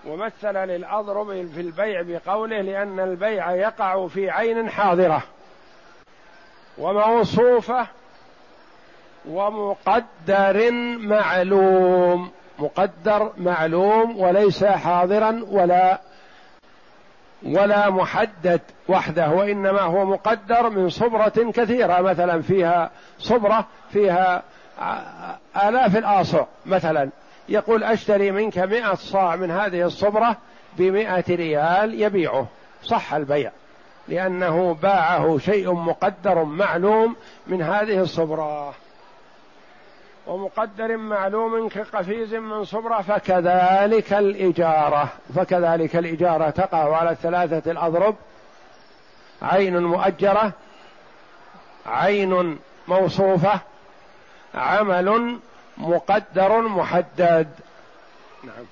ومثل 0.08 0.54
للأضرب 0.54 1.28
في 1.28 1.62
البيع 1.62 2.02
بقوله 2.02 2.62
لأن 2.62 3.00
البيع 3.00 3.52
يقع 3.52 4.08
في 4.08 4.30
عين 4.30 4.70
حاضرة 4.70 5.24
وموصوفة 6.78 7.88
ومقدر 9.26 10.72
معلوم 11.00 12.32
مقدر 12.60 13.32
معلوم 13.38 14.20
وليس 14.20 14.64
حاضرا 14.64 15.46
ولا 15.52 16.02
ولا 17.44 17.90
محدد 17.90 18.62
وحده 18.88 19.30
وإنما 19.30 19.82
هو 19.82 20.06
مقدر 20.06 20.70
من 20.70 20.90
صبرة 20.90 21.52
كثيرة 21.52 22.02
مثلا 22.02 22.42
فيها 22.42 22.92
صبرة 23.18 23.68
فيها 23.94 24.44
آلاف 25.64 25.98
الآصع 25.98 26.46
مثلا. 26.66 27.10
يقول 27.50 27.84
أشتري 27.84 28.32
منك 28.32 28.58
مئة 28.58 28.94
صاع 28.94 29.36
من 29.36 29.52
هذه 29.52 29.86
الصبرة 29.86 30.38
بمئة 30.78 31.36
ريال 31.36 32.02
يبيعه. 32.02 32.48
صح 32.84 33.14
البيع. 33.14 33.52
لأنه 34.08 34.74
باعه 34.74 35.38
شيء 35.38 35.74
مقدر 35.74 36.44
معلوم 36.44 37.16
من 37.48 37.62
هذه 37.62 38.00
الصبرة. 38.00 38.74
ومقدر 40.28 40.98
معلوم 40.98 41.70
كقفيز 41.70 42.34
من 42.34 42.66
صبرة 42.66 43.02
فكذلك 43.02 44.14
الإجارة. 44.14 45.10
فكذلك 45.36 45.96
الإجارة 45.96 46.50
تقع 46.50 46.98
على 46.98 47.12
الثلاثة 47.12 47.72
الأضرب. 47.72 48.16
عين 49.42 49.84
مؤجرة. 49.84 50.52
عين 51.86 52.60
موصوفة. 52.88 53.60
عمل 54.56 55.40
مقدر 55.78 56.62
محدد. 56.62 57.48
نعم. 58.44 58.66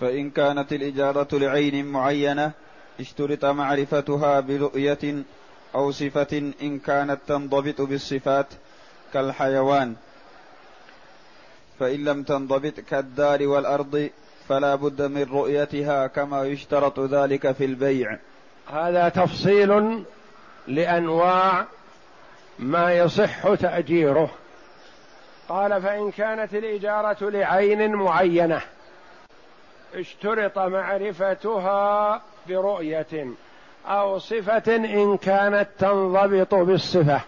فإن 0.00 0.30
كانت 0.30 0.72
الإجارة 0.72 1.28
لعين 1.32 1.86
معينة 1.86 2.52
اشترط 3.00 3.44
معرفتها 3.44 4.40
برؤية 4.40 5.22
أو 5.74 5.90
صفة 5.90 6.52
إن 6.62 6.78
كانت 6.78 7.18
تنضبط 7.26 7.80
بالصفات 7.80 8.46
كالحيوان. 9.12 9.94
فإن 11.80 12.04
لم 12.04 12.22
تنضبط 12.22 12.80
كالدار 12.80 13.46
والأرض 13.46 14.10
فلا 14.48 14.74
بد 14.74 15.02
من 15.02 15.22
رؤيتها 15.22 16.06
كما 16.06 16.44
يشترط 16.44 17.00
ذلك 17.00 17.52
في 17.52 17.64
البيع. 17.64 18.18
هذا 18.72 19.08
تفصيل 19.08 20.02
لأنواع 20.68 21.64
ما 22.58 22.92
يصح 22.92 23.54
تأجيره. 23.54 24.30
قال 25.48 25.82
فإن 25.82 26.10
كانت 26.10 26.54
الإجارة 26.54 27.30
لعين 27.30 27.94
معينة 27.94 28.60
اشترط 29.94 30.58
معرفتها 30.58 32.22
برؤية 32.48 33.26
أو 33.86 34.18
صفة 34.18 34.76
إن 34.76 35.16
كانت 35.16 35.68
تنضبط 35.78 36.54
بالصفة. 36.54 37.20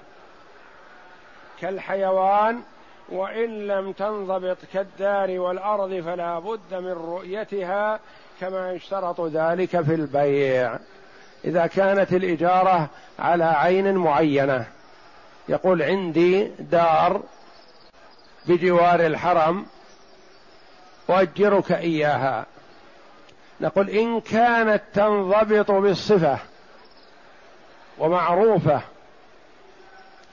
كالحيوان 1.61 2.61
وإن 3.09 3.66
لم 3.66 3.92
تنضبط 3.92 4.57
كالدار 4.72 5.40
والأرض 5.40 6.00
فلا 6.00 6.38
بد 6.38 6.74
من 6.74 6.92
رؤيتها 6.92 8.00
كما 8.40 8.72
يشترط 8.72 9.20
ذلك 9.20 9.81
في 9.81 9.94
البيع. 9.94 10.78
إذا 11.44 11.66
كانت 11.66 12.12
الإجارة 12.12 12.88
على 13.18 13.44
عين 13.44 13.96
معينة 13.96 14.66
يقول 15.48 15.83
عندي 15.83 16.44
دار 16.59 17.22
بجوار 18.48 19.06
الحرم 19.06 19.66
أؤجرك 21.11 21.72
إياها. 21.72 22.46
نقول 23.61 23.90
إن 23.90 24.20
كانت 24.20 24.82
تنضبط 24.94 25.70
بالصفة 25.70 26.38
ومعروفة 27.98 28.80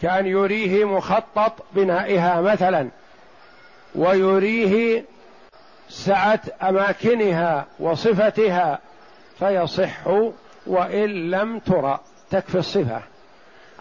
كأن 0.01 0.25
يريه 0.25 0.85
مخطط 0.85 1.53
بنائها 1.73 2.41
مثلا 2.41 2.89
ويريه 3.95 5.03
سعة 5.89 6.39
أماكنها 6.61 7.65
وصفتها 7.79 8.79
فيصح 9.39 10.07
وإن 10.67 11.31
لم 11.31 11.59
ترى 11.59 11.99
تكفي 12.31 12.57
الصفة. 12.57 13.01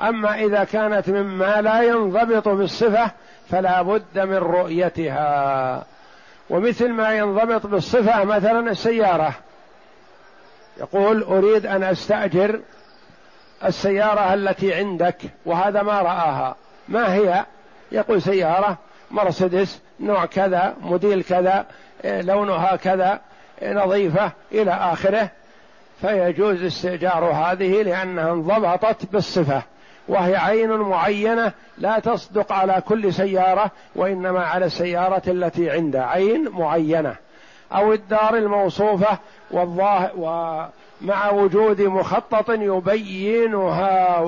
أما 0.01 0.35
إذا 0.35 0.65
كانت 0.65 1.09
مما 1.09 1.61
لا 1.61 1.83
ينضبط 1.83 2.49
بالصفة 2.49 3.11
فلا 3.51 3.83
بد 3.83 4.19
من 4.19 4.37
رؤيتها. 4.37 5.85
ومثل 6.51 6.89
ما 6.89 7.15
ينضبط 7.15 7.67
بالصفة 7.67 8.25
مثلا 8.25 8.71
السيارة. 8.71 9.35
يقول 10.81 11.23
أريد 11.23 11.67
أن 11.67 11.83
أستأجر 11.83 12.61
السيارة 13.65 14.35
التي 14.35 14.75
عندك 14.75 15.17
وهذا 15.47 15.83
ما 15.83 16.03
رآها. 16.03 16.57
ما 16.89 17.15
هي؟ 17.15 17.45
يقول 17.93 18.23
سيارة 18.23 18.79
مرسيدس 19.11 19.81
نوع 20.01 20.27
كذا 20.27 20.77
موديل 20.81 21.23
كذا 21.23 21.67
لونها 22.05 22.77
كذا 22.77 23.21
نظيفة 23.63 24.33
إلى 24.53 24.71
آخره. 24.71 25.31
فيجوز 26.01 26.63
استئجار 26.63 27.25
هذه 27.25 27.83
لأنها 27.83 28.33
انضبطت 28.33 29.13
بالصفة. 29.13 29.63
وهي 30.09 30.37
عين 30.37 30.71
معينة 30.77 31.53
لا 31.79 31.99
تصدق 31.99 32.53
على 32.53 32.83
كل 32.89 33.15
سيارة 33.15 33.71
وإنما 33.97 34.45
على 34.45 34.67
السيارة 34.67 35.23
التي 35.27 35.71
عنده 35.71 36.07
عين 36.07 36.49
معينة. 36.49 37.17
أو 37.73 37.93
الدار 37.93 38.37
الموصوفة 38.37 39.19
والظاهر 39.51 40.11
ومع 40.17 41.31
وجود 41.31 41.81
مخطط 41.81 42.51
يبينها 42.51 44.19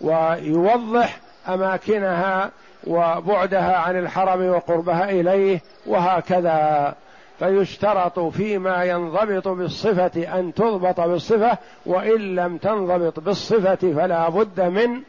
ويوضح 0.00 1.18
أماكنها 1.48 2.50
وبعدها 2.86 3.76
عن 3.76 3.98
الحرم 3.98 4.48
وقربها 4.48 5.10
إليه 5.10 5.60
وهكذا. 5.86 6.94
فيشترط 7.38 8.18
فيما 8.18 8.84
ينضبط 8.84 9.48
بالصفة 9.48 10.38
أن 10.38 10.54
تضبط 10.54 11.00
بالصفة 11.00 11.58
وإن 11.86 12.34
لم 12.34 12.56
تنضبط 12.56 13.20
بالصفة 13.20 13.74
فلا 13.74 14.28
بد 14.28 14.60
من 14.60 15.02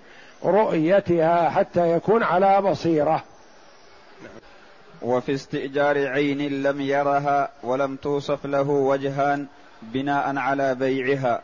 رؤيتها 0.46 1.50
حتى 1.50 1.92
يكون 1.92 2.24
على 2.24 2.62
بصيرة. 2.62 3.24
وفي 5.02 5.34
استئجار 5.34 6.08
عين 6.08 6.64
لم 6.64 6.82
يرها 6.82 7.50
ولم 7.64 7.96
توصف 7.96 8.46
له 8.46 8.70
وجهان 8.70 9.46
بناء 9.82 10.38
على 10.38 10.76
بيعها. 10.76 11.42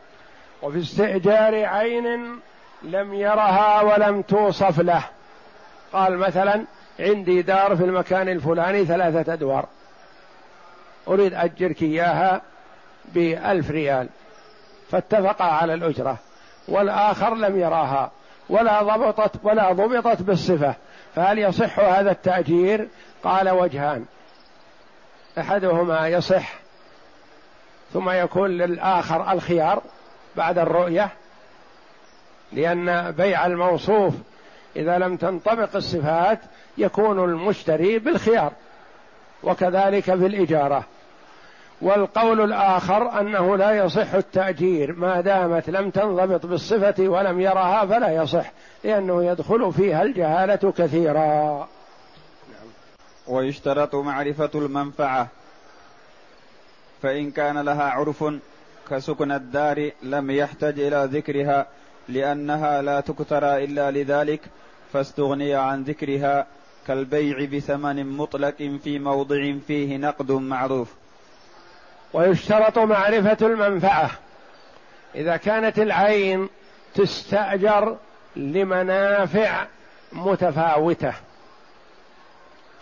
وفي 0.62 0.78
استئجار 0.78 1.64
عين 1.64 2.38
لم 2.82 3.14
يرها 3.14 3.82
ولم 3.82 4.22
توصف 4.22 4.80
له. 4.80 5.04
قال 5.92 6.18
مثلا 6.18 6.64
عندي 7.00 7.42
دار 7.42 7.76
في 7.76 7.84
المكان 7.84 8.28
الفلاني 8.28 8.84
ثلاثة 8.84 9.32
أدوار. 9.32 9.66
أريد 11.08 11.34
أجرك 11.34 11.82
إياها 11.82 12.42
بألف 13.14 13.70
ريال. 13.70 14.08
فاتفقا 14.90 15.44
على 15.44 15.74
الأجرة. 15.74 16.18
والآخر 16.68 17.34
لم 17.34 17.60
يراها. 17.60 18.10
ولا 18.48 18.82
ضبطت 18.82 19.40
ولا 19.42 19.72
ضبطت 19.72 20.22
بالصفة. 20.22 20.74
فهل 21.14 21.38
يصح 21.38 21.78
هذا 21.78 22.10
التأجير؟ 22.10 22.88
قال 23.24 23.50
وجهان. 23.50 24.04
أحدهما 25.38 26.08
يصح. 26.08 26.54
ثم 27.92 28.10
يكون 28.10 28.50
للآخر 28.50 29.32
الخيار 29.32 29.82
بعد 30.36 30.58
الرؤية. 30.58 31.08
لأن 32.52 33.10
بيع 33.10 33.46
الموصوف 33.46 34.14
إذا 34.76 34.98
لم 34.98 35.16
تنطبق 35.16 35.76
الصفات 35.76 36.38
يكون 36.78 37.24
المشتري 37.24 37.98
بالخيار. 37.98 38.52
وكذلك 39.44 40.04
في 40.04 40.26
الإجارة. 40.26 40.84
والقول 41.82 42.40
الآخر 42.40 43.20
أنه 43.20 43.56
لا 43.56 43.84
يصح 43.84 44.14
التأجير 44.14 44.92
ما 44.92 45.20
دامت 45.20 45.70
لم 45.70 45.90
تنضبط 45.90 46.46
بالصفة 46.46 47.08
ولم 47.08 47.40
يرها 47.40 47.86
فلا 47.86 48.22
يصح 48.22 48.52
لأنه 48.84 49.24
يدخل 49.24 49.72
فيها 49.72 50.02
الجهالة 50.02 50.72
كثيرا. 50.72 51.68
ويشترط 53.26 53.94
معرفة 53.94 54.50
المنفعة 54.54 55.28
فإن 57.02 57.30
كان 57.30 57.58
لها 57.58 57.84
عرف 57.84 58.24
كسكن 58.90 59.32
الدار 59.32 59.90
لم 60.02 60.30
يحتج 60.30 60.80
إلى 60.80 61.08
ذكرها 61.12 61.66
لأنها 62.08 62.82
لا 62.82 63.00
تكترى 63.00 63.64
إلا 63.64 63.90
لذلك 63.90 64.40
فاستغني 64.92 65.54
عن 65.54 65.82
ذكرها 65.82 66.46
كالبيع 66.86 67.44
بثمن 67.44 68.16
مطلق 68.16 68.78
في 68.84 68.98
موضع 68.98 69.54
فيه 69.66 69.96
نقد 69.96 70.32
معروف. 70.32 70.94
ويشترط 72.12 72.78
معرفة 72.78 73.46
المنفعة. 73.46 74.10
إذا 75.14 75.36
كانت 75.36 75.78
العين 75.78 76.48
تستأجر 76.94 77.96
لمنافع 78.36 79.66
متفاوتة. 80.12 81.12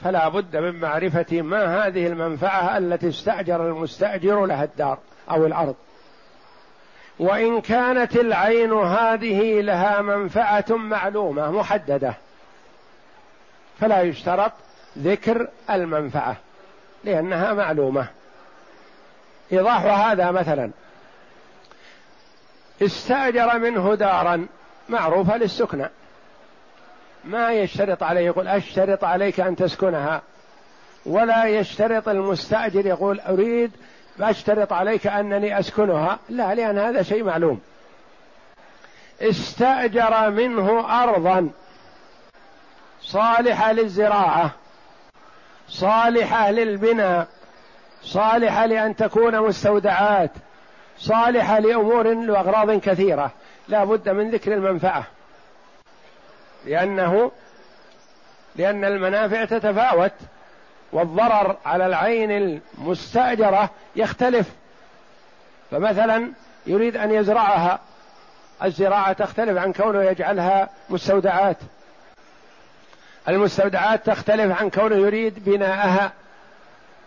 فلا 0.00 0.28
بد 0.28 0.56
من 0.56 0.80
معرفة 0.80 1.42
ما 1.42 1.86
هذه 1.86 2.06
المنفعة 2.06 2.78
التي 2.78 3.08
استأجر 3.08 3.68
المستأجر 3.68 4.46
لها 4.46 4.64
الدار 4.64 4.98
أو 5.30 5.46
الأرض. 5.46 5.74
وإن 7.18 7.60
كانت 7.60 8.16
العين 8.16 8.72
هذه 8.72 9.60
لها 9.60 10.02
منفعة 10.02 10.64
معلومة 10.70 11.50
محددة. 11.50 12.14
فلا 13.80 14.02
يشترط 14.02 14.52
ذكر 14.98 15.48
المنفعة 15.70 16.36
لأنها 17.04 17.52
معلومة. 17.52 18.06
إيضاح 19.52 19.84
هذا 19.84 20.30
مثلا. 20.30 20.70
استأجر 22.82 23.58
منه 23.58 23.94
دارا 23.94 24.46
معروفة 24.88 25.36
للسكنى. 25.36 25.88
ما 27.24 27.52
يشترط 27.52 28.02
عليه 28.02 28.20
يقول 28.20 28.48
أشترط 28.48 29.04
عليك 29.04 29.40
أن 29.40 29.56
تسكنها. 29.56 30.22
ولا 31.06 31.44
يشترط 31.44 32.08
المستأجر 32.08 32.86
يقول 32.86 33.20
أريد 33.20 33.70
أشترط 34.20 34.72
عليك 34.72 35.06
أنني 35.06 35.58
أسكنها. 35.58 36.18
لا 36.28 36.54
لأن 36.54 36.78
هذا 36.78 37.02
شيء 37.02 37.24
معلوم. 37.24 37.60
استأجر 39.20 40.30
منه 40.30 41.02
أرضا. 41.02 41.50
صالحة 43.02 43.72
للزراعة 43.72 44.50
صالحة 45.68 46.50
للبناء 46.50 47.28
صالحة 48.02 48.66
لأن 48.66 48.96
تكون 48.96 49.40
مستودعات 49.40 50.30
صالحة 50.98 51.58
لأمور 51.58 52.06
وأغراض 52.06 52.80
كثيرة 52.80 53.30
لا 53.68 53.84
بد 53.84 54.08
من 54.08 54.30
ذكر 54.30 54.54
المنفعة. 54.54 55.04
لأنه 56.64 57.30
لأن 58.56 58.84
المنافع 58.84 59.44
تتفاوت 59.44 60.12
والضرر 60.92 61.56
على 61.64 61.86
العين 61.86 62.30
المستأجرة 62.30 63.70
يختلف. 63.96 64.50
فمثلا 65.70 66.32
يريد 66.66 66.96
أن 66.96 67.10
يزرعها 67.10 67.80
الزراعة 68.64 69.12
تختلف 69.12 69.58
عن 69.58 69.72
كونه 69.72 70.02
يجعلها 70.02 70.68
مستودعات. 70.90 71.56
المستودعات 73.28 74.06
تختلف 74.06 74.60
عن 74.60 74.70
كونه 74.70 74.96
يريد 74.96 75.44
بناءها 75.44 76.12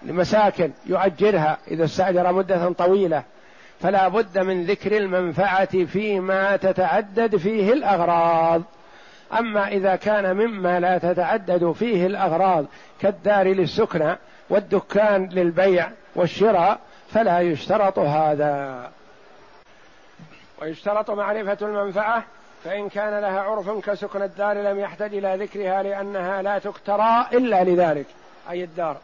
لمساكن 0.02 0.72
يؤجرها 0.86 1.58
إذا 1.68 1.86
استأجر 1.86 2.32
مدة 2.32 2.72
طويلة. 2.72 3.24
فلا 3.82 4.08
بد 4.08 4.38
من 4.38 4.66
ذكر 4.66 4.98
المنفعة 4.98 5.86
فيما 5.86 6.56
تتعدد 6.58 7.36
فيه 7.36 7.74
الأغراض. 7.74 8.62
أما 9.40 9.68
إذا 9.68 9.96
كان 9.96 10.38
مما 10.38 10.80
لا 10.80 10.98
تتعدد 10.98 11.72
فيه 11.72 12.06
الأغراض 12.06 12.66
كالدار 13.02 13.48
للسكنى 13.48 14.18
والدكان 14.50 15.30
للبيع 15.30 15.90
والشراء 16.16 16.80
فلا 17.14 17.40
يشترط 17.40 18.00
هذا. 18.00 18.92
ويشترط 20.62 21.12
معرفة 21.12 21.58
المنفعة 21.62 22.24
فإن 22.66 22.90
كان 22.90 23.22
لها 23.22 23.42
عرف 23.42 23.70
كسكن 23.70 24.22
الدار 24.22 24.58
لم 24.58 24.80
يحتج 24.80 25.16
إلى 25.16 25.36
ذكرها 25.46 25.84
لأنها 25.84 26.42
لا 26.42 26.60
تكترى 26.60 27.28
إلا 27.34 27.64
لذلك 27.64 28.06
أي 28.50 28.64
الدار. 28.64 28.98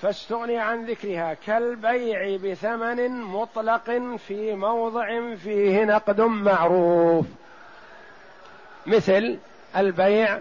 فاستغني 0.00 0.58
عن 0.58 0.84
ذكرها 0.84 1.34
كالبيع 1.46 2.36
بثمن 2.36 3.10
مطلق 3.20 4.16
في 4.26 4.54
موضع 4.54 5.34
فيه 5.34 5.84
نقد 5.84 6.20
معروف. 6.20 7.26
مثل 8.86 9.38
البيع 9.76 10.38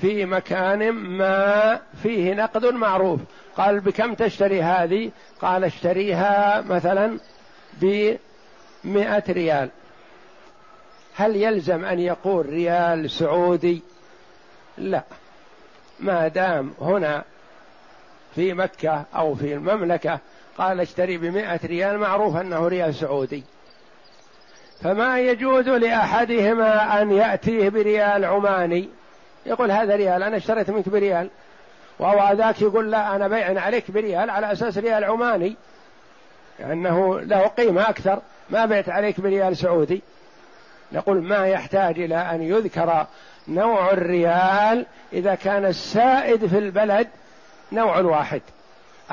في 0.00 0.24
مكان 0.24 0.92
ما 0.92 1.80
فيه 2.02 2.34
نقد 2.34 2.64
معروف. 2.66 3.20
قال 3.56 3.80
بكم 3.80 4.14
تشتري 4.14 4.62
هذه؟ 4.62 5.10
قال 5.40 5.64
اشتريها 5.64 6.60
مثلا 6.60 7.18
بمئة 7.72 9.32
ريال. 9.32 9.70
هل 11.14 11.36
يلزم 11.36 11.84
أن 11.84 11.98
يقول 11.98 12.46
ريال 12.46 13.10
سعودي؟ 13.10 13.82
لا. 14.78 15.02
ما 16.00 16.28
دام 16.28 16.74
هنا 16.80 17.24
في 18.34 18.54
مكة 18.54 19.04
أو 19.16 19.34
في 19.34 19.54
المملكة 19.54 20.18
قال 20.58 20.80
اشتري 20.80 21.18
بمئة 21.18 21.60
ريال 21.64 21.98
معروف 21.98 22.36
أنه 22.36 22.68
ريال 22.68 22.94
سعودي. 22.94 23.44
فما 24.82 25.20
يجوز 25.20 25.68
لأحدهما 25.68 27.02
أن 27.02 27.10
يأتيه 27.12 27.68
بريال 27.68 28.24
عماني؟ 28.24 28.88
يقول 29.46 29.70
هذا 29.70 29.96
ريال 29.96 30.22
أنا 30.22 30.36
اشتريت 30.36 30.70
منك 30.70 30.88
بريال. 30.88 31.30
وهو 31.98 32.32
ذاك 32.32 32.62
يقول 32.62 32.90
لا 32.90 33.16
أنا 33.16 33.28
بيع 33.28 33.60
عليك 33.60 33.90
بريال 33.90 34.30
على 34.30 34.52
أساس 34.52 34.78
ريال 34.78 35.04
عماني. 35.04 35.56
لأنه 36.58 37.20
له 37.20 37.46
قيمة 37.46 37.90
أكثر 37.90 38.22
ما 38.50 38.66
بعت 38.66 38.88
عليك 38.88 39.20
بريال 39.20 39.56
سعودي. 39.56 40.02
نقول 40.92 41.22
ما 41.22 41.46
يحتاج 41.46 42.00
إلى 42.00 42.16
أن 42.16 42.42
يذكر 42.42 43.06
نوع 43.48 43.90
الريال 43.90 44.86
إذا 45.12 45.34
كان 45.34 45.64
السائد 45.64 46.46
في 46.46 46.58
البلد 46.58 47.08
نوع 47.72 48.00
واحد. 48.00 48.42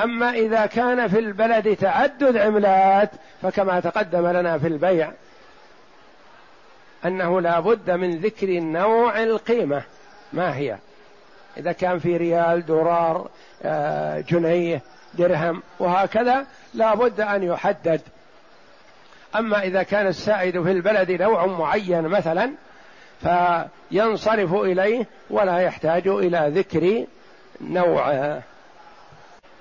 أما 0.03 0.29
إذا 0.29 0.65
كان 0.65 1.07
في 1.07 1.19
البلد 1.19 1.75
تعدد 1.75 2.37
عملات 2.37 3.09
فكما 3.41 3.79
تقدم 3.79 4.27
لنا 4.27 4.57
في 4.57 4.67
البيع 4.67 5.11
أنه 7.05 7.41
لا 7.41 7.59
بد 7.59 7.91
من 7.91 8.19
ذكر 8.19 8.59
نوع 8.59 9.23
القيمة. 9.23 9.83
ما 10.33 10.55
هي؟ 10.55 10.77
إذا 11.57 11.71
كان 11.71 11.99
في 11.99 12.17
ريال 12.17 12.65
دولار 12.65 13.29
آه، 13.63 14.19
جنيه 14.19 14.81
درهم 15.13 15.63
وهكذا 15.79 16.45
لا 16.73 16.95
بد 16.95 17.21
أن 17.21 17.43
يحدد. 17.43 18.01
أما 19.35 19.63
إذا 19.63 19.83
كان 19.83 20.07
السائد 20.07 20.63
في 20.63 20.71
البلد 20.71 21.11
نوع 21.11 21.45
معين 21.45 22.01
مثلا 22.01 22.51
فينصرف 23.21 24.53
إليه 24.53 25.07
ولا 25.29 25.57
يحتاج 25.57 26.07
إلى 26.07 26.51
ذكر 26.55 27.05
نوعه 27.61 28.43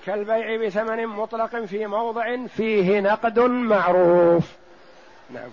كالبيع 0.07 0.67
بثمن 0.67 1.07
مطلق 1.07 1.65
في 1.65 1.87
موضع 1.87 2.47
فيه 2.47 3.01
نقد 3.01 3.39
معروف. 3.39 4.53
نعم. 5.31 5.51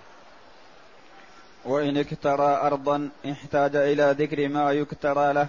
وإن 1.66 1.98
اكترى 1.98 2.60
أرضا 2.62 3.10
احتاج 3.32 3.76
إلى 3.76 4.16
ذكر 4.20 4.48
ما 4.48 4.72
يكترى 4.72 5.34
له 5.34 5.48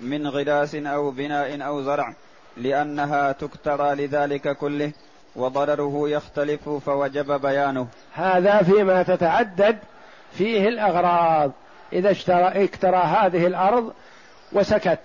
من 0.00 0.26
غلاس 0.26 0.74
أو 0.74 1.10
بناء 1.10 1.66
أو 1.66 1.82
زرع 1.82 2.14
لأنها 2.56 3.32
تكترى 3.32 3.94
لذلك 3.94 4.56
كله. 4.56 4.92
وضرره 5.36 6.08
يختلف 6.08 6.68
فوجب 6.68 7.40
بيانه. 7.40 7.86
هذا 8.12 8.62
فيما 8.62 9.02
تتعدد 9.02 9.78
فيه 10.32 10.68
الأغراض. 10.68 11.50
إذا 11.92 12.10
اشترى 12.10 12.64
اكترى 12.64 12.96
هذه 12.96 13.46
الأرض 13.46 13.92
وسكت. 14.52 15.00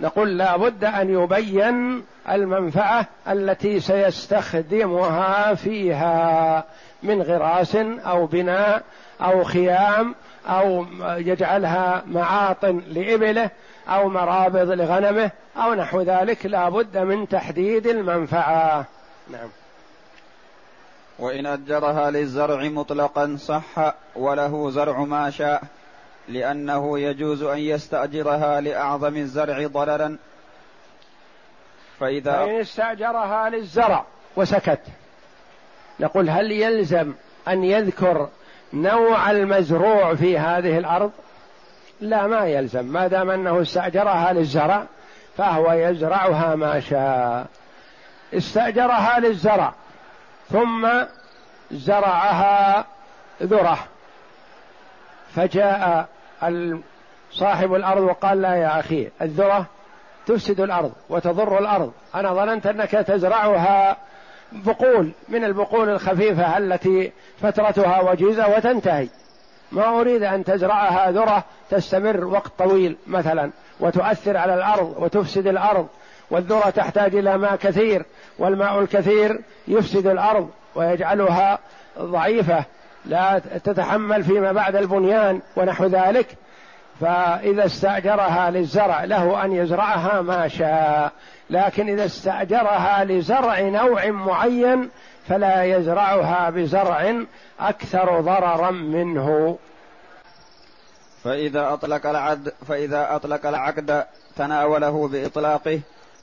نقول 0.00 0.38
لا 0.38 0.56
بد 0.56 0.84
أن 0.84 1.10
يبين 1.10 2.04
المنفعة 2.28 3.06
التي 3.28 3.80
سيستخدمها 3.80 5.54
فيها 5.54 6.64
من 7.02 7.22
غراس 7.22 7.76
أو 8.06 8.26
بناء 8.26 8.82
أو 9.20 9.44
خيام 9.44 10.14
أو 10.46 10.86
يجعلها 11.02 12.02
معاطن 12.06 12.82
لإبله 12.88 13.50
أو 13.88 14.08
مرابض 14.08 14.70
لغنمه 14.70 15.30
أو 15.56 15.74
نحو 15.74 16.00
ذلك 16.00 16.46
لا 16.46 16.68
بد 16.68 16.98
من 16.98 17.28
تحديد 17.28 17.86
المنفعة. 17.86 18.84
نعم. 19.30 19.48
وإن 21.18 21.46
أجرها 21.46 22.10
للزرع 22.10 22.62
مطلقا 22.62 23.36
صح 23.40 23.94
وله 24.16 24.70
زرع 24.70 24.98
ما 24.98 25.30
شاء 25.30 25.62
لأنه 26.28 26.98
يجوز 26.98 27.42
أن 27.42 27.58
يستأجرها 27.58 28.60
لأعظم 28.60 29.16
الزرع 29.16 29.66
ضررا. 29.66 30.16
فإذا 32.00 32.32
فإن 32.32 32.60
استأجرها 32.60 33.50
للزرع 33.50 34.04
وسكت 34.36 34.80
نقول 36.00 36.30
هل 36.30 36.52
يلزم 36.52 37.14
أن 37.48 37.64
يذكر 37.64 38.28
نوع 38.72 39.30
المزروع 39.30 40.14
في 40.14 40.38
هذه 40.38 40.78
الأرض؟ 40.78 41.10
لا 42.00 42.26
ما 42.26 42.46
يلزم. 42.46 42.84
ما 42.84 43.06
دام 43.06 43.30
أنه 43.30 43.62
استأجرها 43.62 44.32
للزرع 44.32 44.84
فهو 45.36 45.72
يزرعها 45.72 46.54
ما 46.54 46.80
شاء. 46.80 47.46
استأجرها 48.34 49.20
للزرع 49.20 49.72
ثم 50.50 50.88
زرعها 51.70 52.84
ذرة. 53.42 53.78
فجاء 55.34 56.06
صاحب 57.32 57.74
الأرض 57.74 58.02
وقال 58.02 58.42
لا 58.42 58.54
يا 58.54 58.80
أخي 58.80 59.10
الذرة 59.22 59.66
تفسد 60.26 60.60
الأرض 60.60 60.92
وتضر 61.08 61.58
الأرض. 61.58 61.92
أنا 62.14 62.34
ظننت 62.34 62.66
أنك 62.66 62.90
تزرعها 62.90 63.96
بقول 64.52 65.10
من 65.28 65.44
البقول 65.44 65.88
الخفيفة 65.88 66.58
التي 66.58 67.12
فترتها 67.42 68.00
وجيزة 68.00 68.56
وتنتهي. 68.56 69.08
ما 69.72 70.00
أريد 70.00 70.22
أن 70.22 70.44
تزرعها 70.44 71.10
ذرة 71.10 71.44
تستمر 71.70 72.24
وقت 72.24 72.52
طويل 72.58 72.96
مثلا 73.06 73.50
وتؤثر 73.80 74.36
على 74.36 74.54
الأرض 74.54 74.94
وتفسد 74.98 75.46
الأرض. 75.46 75.86
والذرة 76.30 76.70
تحتاج 76.70 77.16
إلى 77.16 77.38
ماء 77.38 77.56
كثير 77.56 78.04
والماء 78.38 78.80
الكثير 78.80 79.40
يفسد 79.68 80.06
الأرض 80.06 80.50
ويجعلها 80.74 81.58
ضعيفة 81.98 82.64
لا 83.04 83.38
تتحمل 83.64 84.24
فيما 84.24 84.52
بعد 84.52 84.76
البنيان 84.76 85.40
ونحو 85.56 85.86
ذلك. 85.86 86.26
فإذا 87.00 87.66
استأجرها 87.66 88.50
للزرع 88.50 89.04
له 89.04 89.44
أن 89.44 89.52
يزرعها 89.52 90.20
ما 90.20 90.48
شاء 90.48 91.12
لكن 91.50 91.88
إذا 91.88 92.04
استأجرها 92.04 93.04
لزرع 93.04 93.60
نوع 93.60 94.06
معين 94.10 94.90
فلا 95.28 95.64
يزرعها 95.64 96.50
بزرع 96.50 97.24
أكثر 97.60 98.20
ضررا 98.20 98.70
منه. 98.70 99.58
فإذا 101.24 101.72
أطلق 101.72 102.06
العقد 102.06 102.52
فإذا 102.68 103.16
أطلق 103.16 103.46
العقد 103.46 104.04
تناوله 104.36 105.08
بإطلاقه 105.08 105.80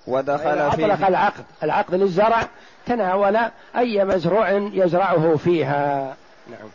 ودخل 0.08 0.72
فيه 0.72 0.94
أطلق 0.94 1.08
العقد 1.08 1.44
العقد 1.64 1.96
للزرع 1.96 2.48
تناول 2.86 3.38
أي 3.78 4.06
مزروع 4.06 4.50
يزرعه 4.52 5.36
فيها. 5.38 6.16
نعم. 6.52 6.70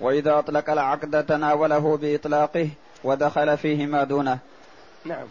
وإذا 0.00 0.38
أطلق 0.38 0.70
العقد 0.70 1.26
تناوله 1.26 1.96
بإطلاقه 1.96 2.68
ودخل 3.04 3.56
فيه 3.56 3.86
ما 3.86 4.04
دونه. 4.04 4.38
نعم. 5.04 5.26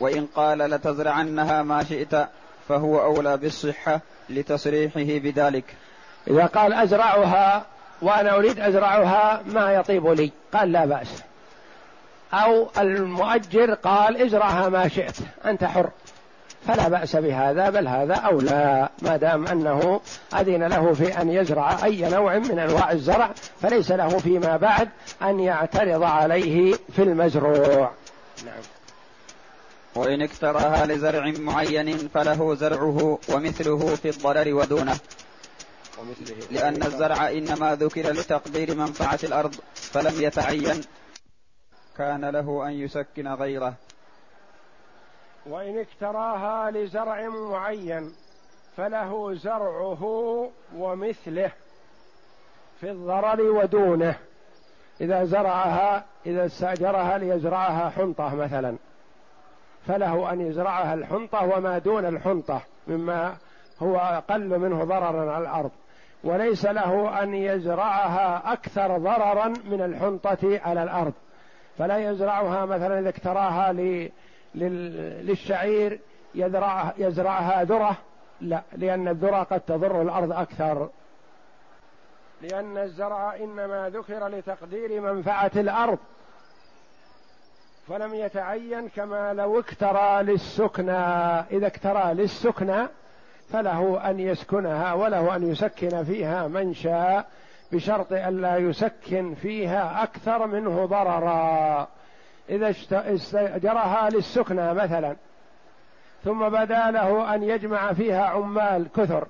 وإن 0.00 0.26
قال 0.26 0.58
لتزرعنها 0.58 1.62
ما 1.62 1.84
شئت 1.84 2.28
فهو 2.68 3.02
أولى 3.02 3.36
بالصحة 3.36 4.00
لتصريحه 4.30 5.18
بذلك. 5.18 5.64
إذا 6.28 6.46
قال 6.46 6.72
أزرعها 6.74 7.66
وأنا 8.02 8.34
أريد 8.34 8.60
أزرعها 8.60 9.42
ما 9.46 9.72
يطيب 9.72 10.06
لي؟ 10.06 10.32
قال 10.52 10.72
لا 10.72 10.84
بأس. 10.84 11.22
أو 12.32 12.68
المؤجر 12.78 13.74
قال 13.74 14.22
ازرعها 14.22 14.68
ما 14.68 14.88
شئت 14.88 15.16
أنت 15.44 15.64
حر. 15.64 15.90
فلا 16.66 16.88
بأس 16.88 17.16
بهذا 17.16 17.70
بل 17.70 17.88
هذا 17.88 18.14
أولى 18.14 18.88
ما 19.02 19.16
دام 19.16 19.46
أنه 19.46 20.00
أذن 20.34 20.64
له 20.64 20.92
في 20.92 21.20
أن 21.20 21.30
يزرع 21.30 21.84
أي 21.84 22.10
نوع 22.10 22.38
من 22.38 22.58
أنواع 22.58 22.92
الزرع 22.92 23.30
فليس 23.62 23.90
له 23.90 24.08
فيما 24.08 24.56
بعد 24.56 24.88
أن 25.22 25.40
يعترض 25.40 26.02
عليه 26.02 26.74
في 26.96 27.02
المزروع. 27.02 27.90
نعم. 28.46 28.62
وإن 29.94 30.22
اكتراها 30.22 30.86
لزرع 30.86 31.32
معين 31.38 31.96
فله 31.96 32.54
زرعه 32.54 33.18
ومثله 33.28 33.94
في 33.94 34.08
الضرر 34.08 34.54
ودونه. 34.54 34.96
لأن 36.50 36.82
الزرع 36.82 37.30
إنما 37.30 37.74
ذكر 37.74 38.12
لتقدير 38.12 38.74
منفعة 38.74 39.18
الأرض 39.24 39.54
فلم 39.74 40.22
يتعين. 40.22 40.80
كان 41.98 42.24
له 42.24 42.68
أن 42.68 42.72
يسكن 42.72 43.28
غيره. 43.28 43.74
وإن 45.46 45.78
اكتراها 45.78 46.70
لزرع 46.70 47.28
معين 47.28 48.12
فله 48.76 49.34
زرعه 49.34 50.04
ومثله 50.76 51.50
في 52.80 52.90
الضرر 52.90 53.40
ودونه. 53.40 54.14
إذا 55.00 55.24
زرعها 55.24 56.04
إذا 56.26 56.46
استأجرها 56.46 57.18
ليزرعها 57.18 57.90
حنطة 57.90 58.34
مثلا. 58.34 58.76
فله 59.86 60.32
أن 60.32 60.40
يزرعها 60.40 60.94
الحنطة 60.94 61.56
وما 61.56 61.78
دون 61.78 62.06
الحنطة 62.06 62.62
مما 62.86 63.36
هو 63.82 63.96
أقل 63.96 64.58
منه 64.58 64.84
ضررا 64.84 65.32
على 65.32 65.42
الأرض. 65.42 65.70
وليس 66.24 66.66
له 66.66 67.22
أن 67.22 67.34
يزرعها 67.34 68.52
أكثر 68.52 68.98
ضررا 68.98 69.48
من 69.48 69.82
الحنطة 69.82 70.60
على 70.64 70.82
الأرض. 70.82 71.12
فلا 71.78 72.10
يزرعها 72.10 72.66
مثلا 72.66 72.98
إذا 72.98 73.08
اكتراها 73.08 73.72
للشعير 74.54 76.00
يزرعها, 76.34 76.94
يزرعها 76.98 77.64
ذرة. 77.64 77.96
لا 78.40 78.62
لأن 78.72 79.08
الذرة 79.08 79.42
قد 79.42 79.60
تضر 79.60 80.02
الأرض 80.02 80.32
أكثر. 80.32 80.88
لأن 82.42 82.78
الزرع 82.78 83.36
إنما 83.36 83.90
ذكر 83.94 84.28
لتقدير 84.28 85.00
منفعة 85.00 85.50
الأرض. 85.56 85.98
فلم 87.88 88.14
يتعين 88.14 88.88
كما 88.88 89.34
لو 89.34 89.58
اكترى 89.58 90.22
للسكنى. 90.22 91.00
إذا 91.50 91.66
اكترى 91.66 92.14
للسكنى 92.14 92.88
فله 93.50 94.10
أن 94.10 94.20
يسكنها 94.20 94.94
وله 94.94 95.36
أن 95.36 95.50
يسكن 95.50 96.04
فيها 96.04 96.48
من 96.48 96.74
شاء 96.74 97.26
بشرط 97.72 98.12
ألا 98.12 98.56
يسكن 98.56 99.34
فيها 99.34 100.02
أكثر 100.02 100.46
منه 100.46 100.84
ضررا. 100.86 101.88
إذا 102.52 102.74
استأجرها 102.94 104.08
للسكنى 104.10 104.74
مثلا. 104.74 105.16
ثم 106.24 106.48
بدا 106.48 106.90
له 106.90 107.34
أن 107.34 107.42
يجمع 107.42 107.92
فيها 107.92 108.24
عمال 108.24 108.86
كثر. 108.96 109.26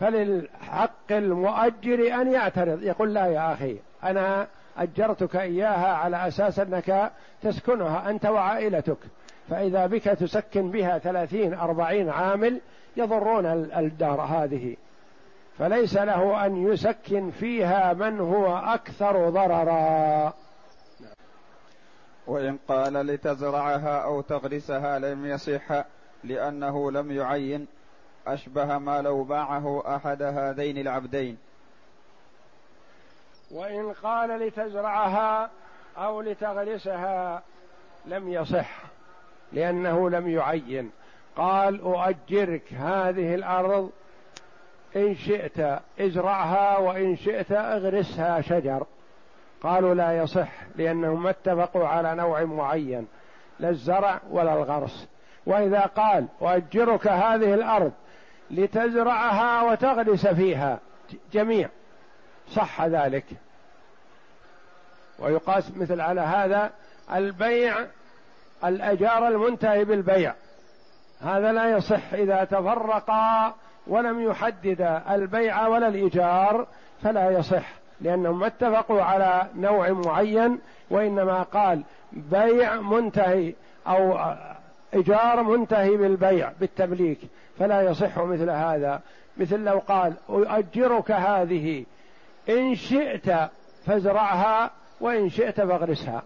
فللحق 0.00 1.10
المؤجر 1.10 2.14
أن 2.20 2.32
يعترض. 2.32 2.82
يقول 2.82 3.14
لا 3.14 3.26
يا 3.26 3.52
أخي 3.52 3.76
أنا 4.04 4.46
أجرتك 4.78 5.36
إياها 5.36 5.94
على 5.94 6.28
أساس 6.28 6.58
أنك 6.58 7.12
تسكنها. 7.42 8.10
أنت 8.10 8.26
وعائلتك. 8.26 8.98
فإذا 9.50 9.86
بك 9.86 10.04
تسكن 10.04 10.70
بها 10.70 10.98
ثلاثين 10.98 11.54
أربعين 11.54 12.10
عامل 12.10 12.60
يضرون 12.96 13.46
الدار 13.76 14.20
هذه. 14.20 14.76
فليس 15.58 15.96
له 15.96 16.46
أن 16.46 16.72
يسكن 16.72 17.30
فيها 17.30 17.92
من 17.92 18.20
هو 18.20 18.56
أكثر 18.58 19.30
ضررا. 19.30 20.32
وإن 22.26 22.58
قال 22.68 22.92
لتزرعها 22.92 23.98
أو 24.04 24.20
تغرسها 24.20 24.98
لم 24.98 25.26
يصح 25.26 25.84
لأنه 26.24 26.90
لم 26.90 27.12
يعين 27.12 27.66
أشبه 28.26 28.78
ما 28.78 29.02
لو 29.02 29.24
باعه 29.24 29.96
أحد 29.96 30.22
هذين 30.22 30.78
العبدين. 30.78 31.38
وإن 33.50 33.92
قال 33.92 34.30
لتزرعها 34.30 35.50
أو 35.96 36.20
لتغرسها 36.20 37.42
لم 38.06 38.28
يصح 38.28 38.82
لأنه 39.52 40.10
لم 40.10 40.28
يعين. 40.28 40.90
قال 41.36 41.80
أؤجرك 41.80 42.72
هذه 42.72 43.34
الأرض 43.34 43.90
إن 44.96 45.14
شئت 45.14 45.80
ازرعها 46.00 46.78
وإن 46.78 47.16
شئت 47.16 47.52
اغرسها 47.52 48.40
شجر. 48.40 48.86
قالوا 49.62 49.94
لا 49.94 50.12
يصح 50.18 50.48
لأنهم 50.76 51.22
ما 51.22 51.30
اتفقوا 51.30 51.88
على 51.88 52.14
نوع 52.14 52.44
معين 52.44 53.06
لا 53.58 53.68
الزرع 53.68 54.20
ولا 54.30 54.54
الغرس. 54.54 55.08
وإذا 55.46 55.80
قال 55.80 56.26
أؤجرك 56.42 57.06
هذه 57.06 57.54
الأرض 57.54 57.92
لتزرعها 58.50 59.62
وتغرس 59.62 60.26
فيها 60.26 60.78
جميع. 61.32 61.68
صح 62.48 62.84
ذلك. 62.84 63.24
ويقاس 65.18 65.70
مثل 65.76 66.00
على 66.00 66.20
هذا 66.20 66.70
البيع 67.14 67.76
الأجار 68.64 69.28
المنتهي 69.28 69.84
بالبيع. 69.84 70.34
هذا 71.20 71.52
لا 71.52 71.76
يصح 71.76 72.12
إذا 72.12 72.44
تفرقا 72.44 73.54
ولم 73.86 74.20
يحدد 74.20 75.02
البيع 75.10 75.66
ولا 75.66 75.88
الإيجار 75.88 76.66
فلا 77.02 77.30
يصح. 77.30 77.81
لأنهم 78.02 78.38
ما 78.38 78.46
اتفقوا 78.46 79.02
على 79.02 79.46
نوع 79.56 79.90
معين 79.90 80.58
وإنما 80.90 81.42
قال 81.42 81.82
بيع 82.12 82.80
منتهي 82.80 83.54
أو 83.86 84.18
إيجار 84.94 85.42
منتهي 85.42 85.96
بالبيع 85.96 86.52
بالتمليك 86.60 87.18
فلا 87.58 87.82
يصح 87.82 88.18
مثل 88.18 88.50
هذا. 88.50 89.00
مثل 89.36 89.64
لو 89.64 89.78
قال 89.88 90.14
أؤجرك 90.30 91.10
هذه 91.10 91.84
إن 92.48 92.74
شئت 92.74 93.32
فازرعها 93.86 94.70
وإن 95.00 95.30
شئت 95.30 95.60
فاغرسها. 95.60 96.22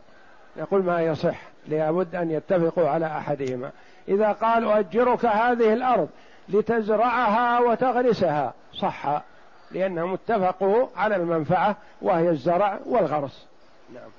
يقول 0.57 0.83
ما 0.83 1.03
يصح 1.03 1.37
لابد 1.69 2.15
أن 2.15 2.31
يتفقوا 2.31 2.89
على 2.89 3.07
أحدهما. 3.07 3.71
إذا 4.09 4.33
قال 4.33 4.65
أؤجرك 4.65 5.27
هذه 5.27 5.73
الأرض 5.73 6.09
لتزرعها 6.49 7.61
وتغرسها 7.61 8.55
صح. 8.75 9.23
لأنهم 9.71 10.13
اتفقوا 10.13 10.87
على 10.97 11.17
المنفعة 11.17 11.77
وهي 12.03 12.31
الزرع 12.31 12.79
والغرس. 12.87 13.47
نعم. 13.95 14.11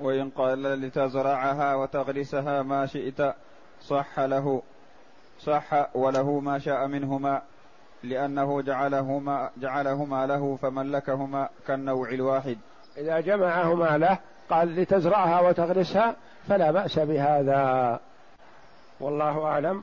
وإن 0.00 0.30
قال 0.30 0.62
لتزرعها 0.62 1.74
وتغرسها 1.74 2.62
ما 2.62 2.86
شئت 2.86 3.34
صح 3.82 4.20
له 4.20 4.62
صح 5.40 5.96
وله 5.96 6.40
ما 6.40 6.58
شاء 6.58 6.86
منهما 6.86 7.42
لأنه 8.02 8.62
جعلهما 8.62 9.50
جعلهما 9.56 10.26
له 10.26 10.58
فملكهما 10.62 11.48
كالنوع 11.66 12.08
الواحد. 12.08 12.58
إذا 12.96 13.20
جمعهما 13.20 13.98
له 13.98 14.18
قال 14.50 14.76
لتزرعها 14.76 15.40
وتغرسها 15.40 16.16
فلا 16.48 16.70
بأس 16.70 16.98
بهذا. 16.98 18.00
والله 19.00 19.44
أعلم. 19.44 19.82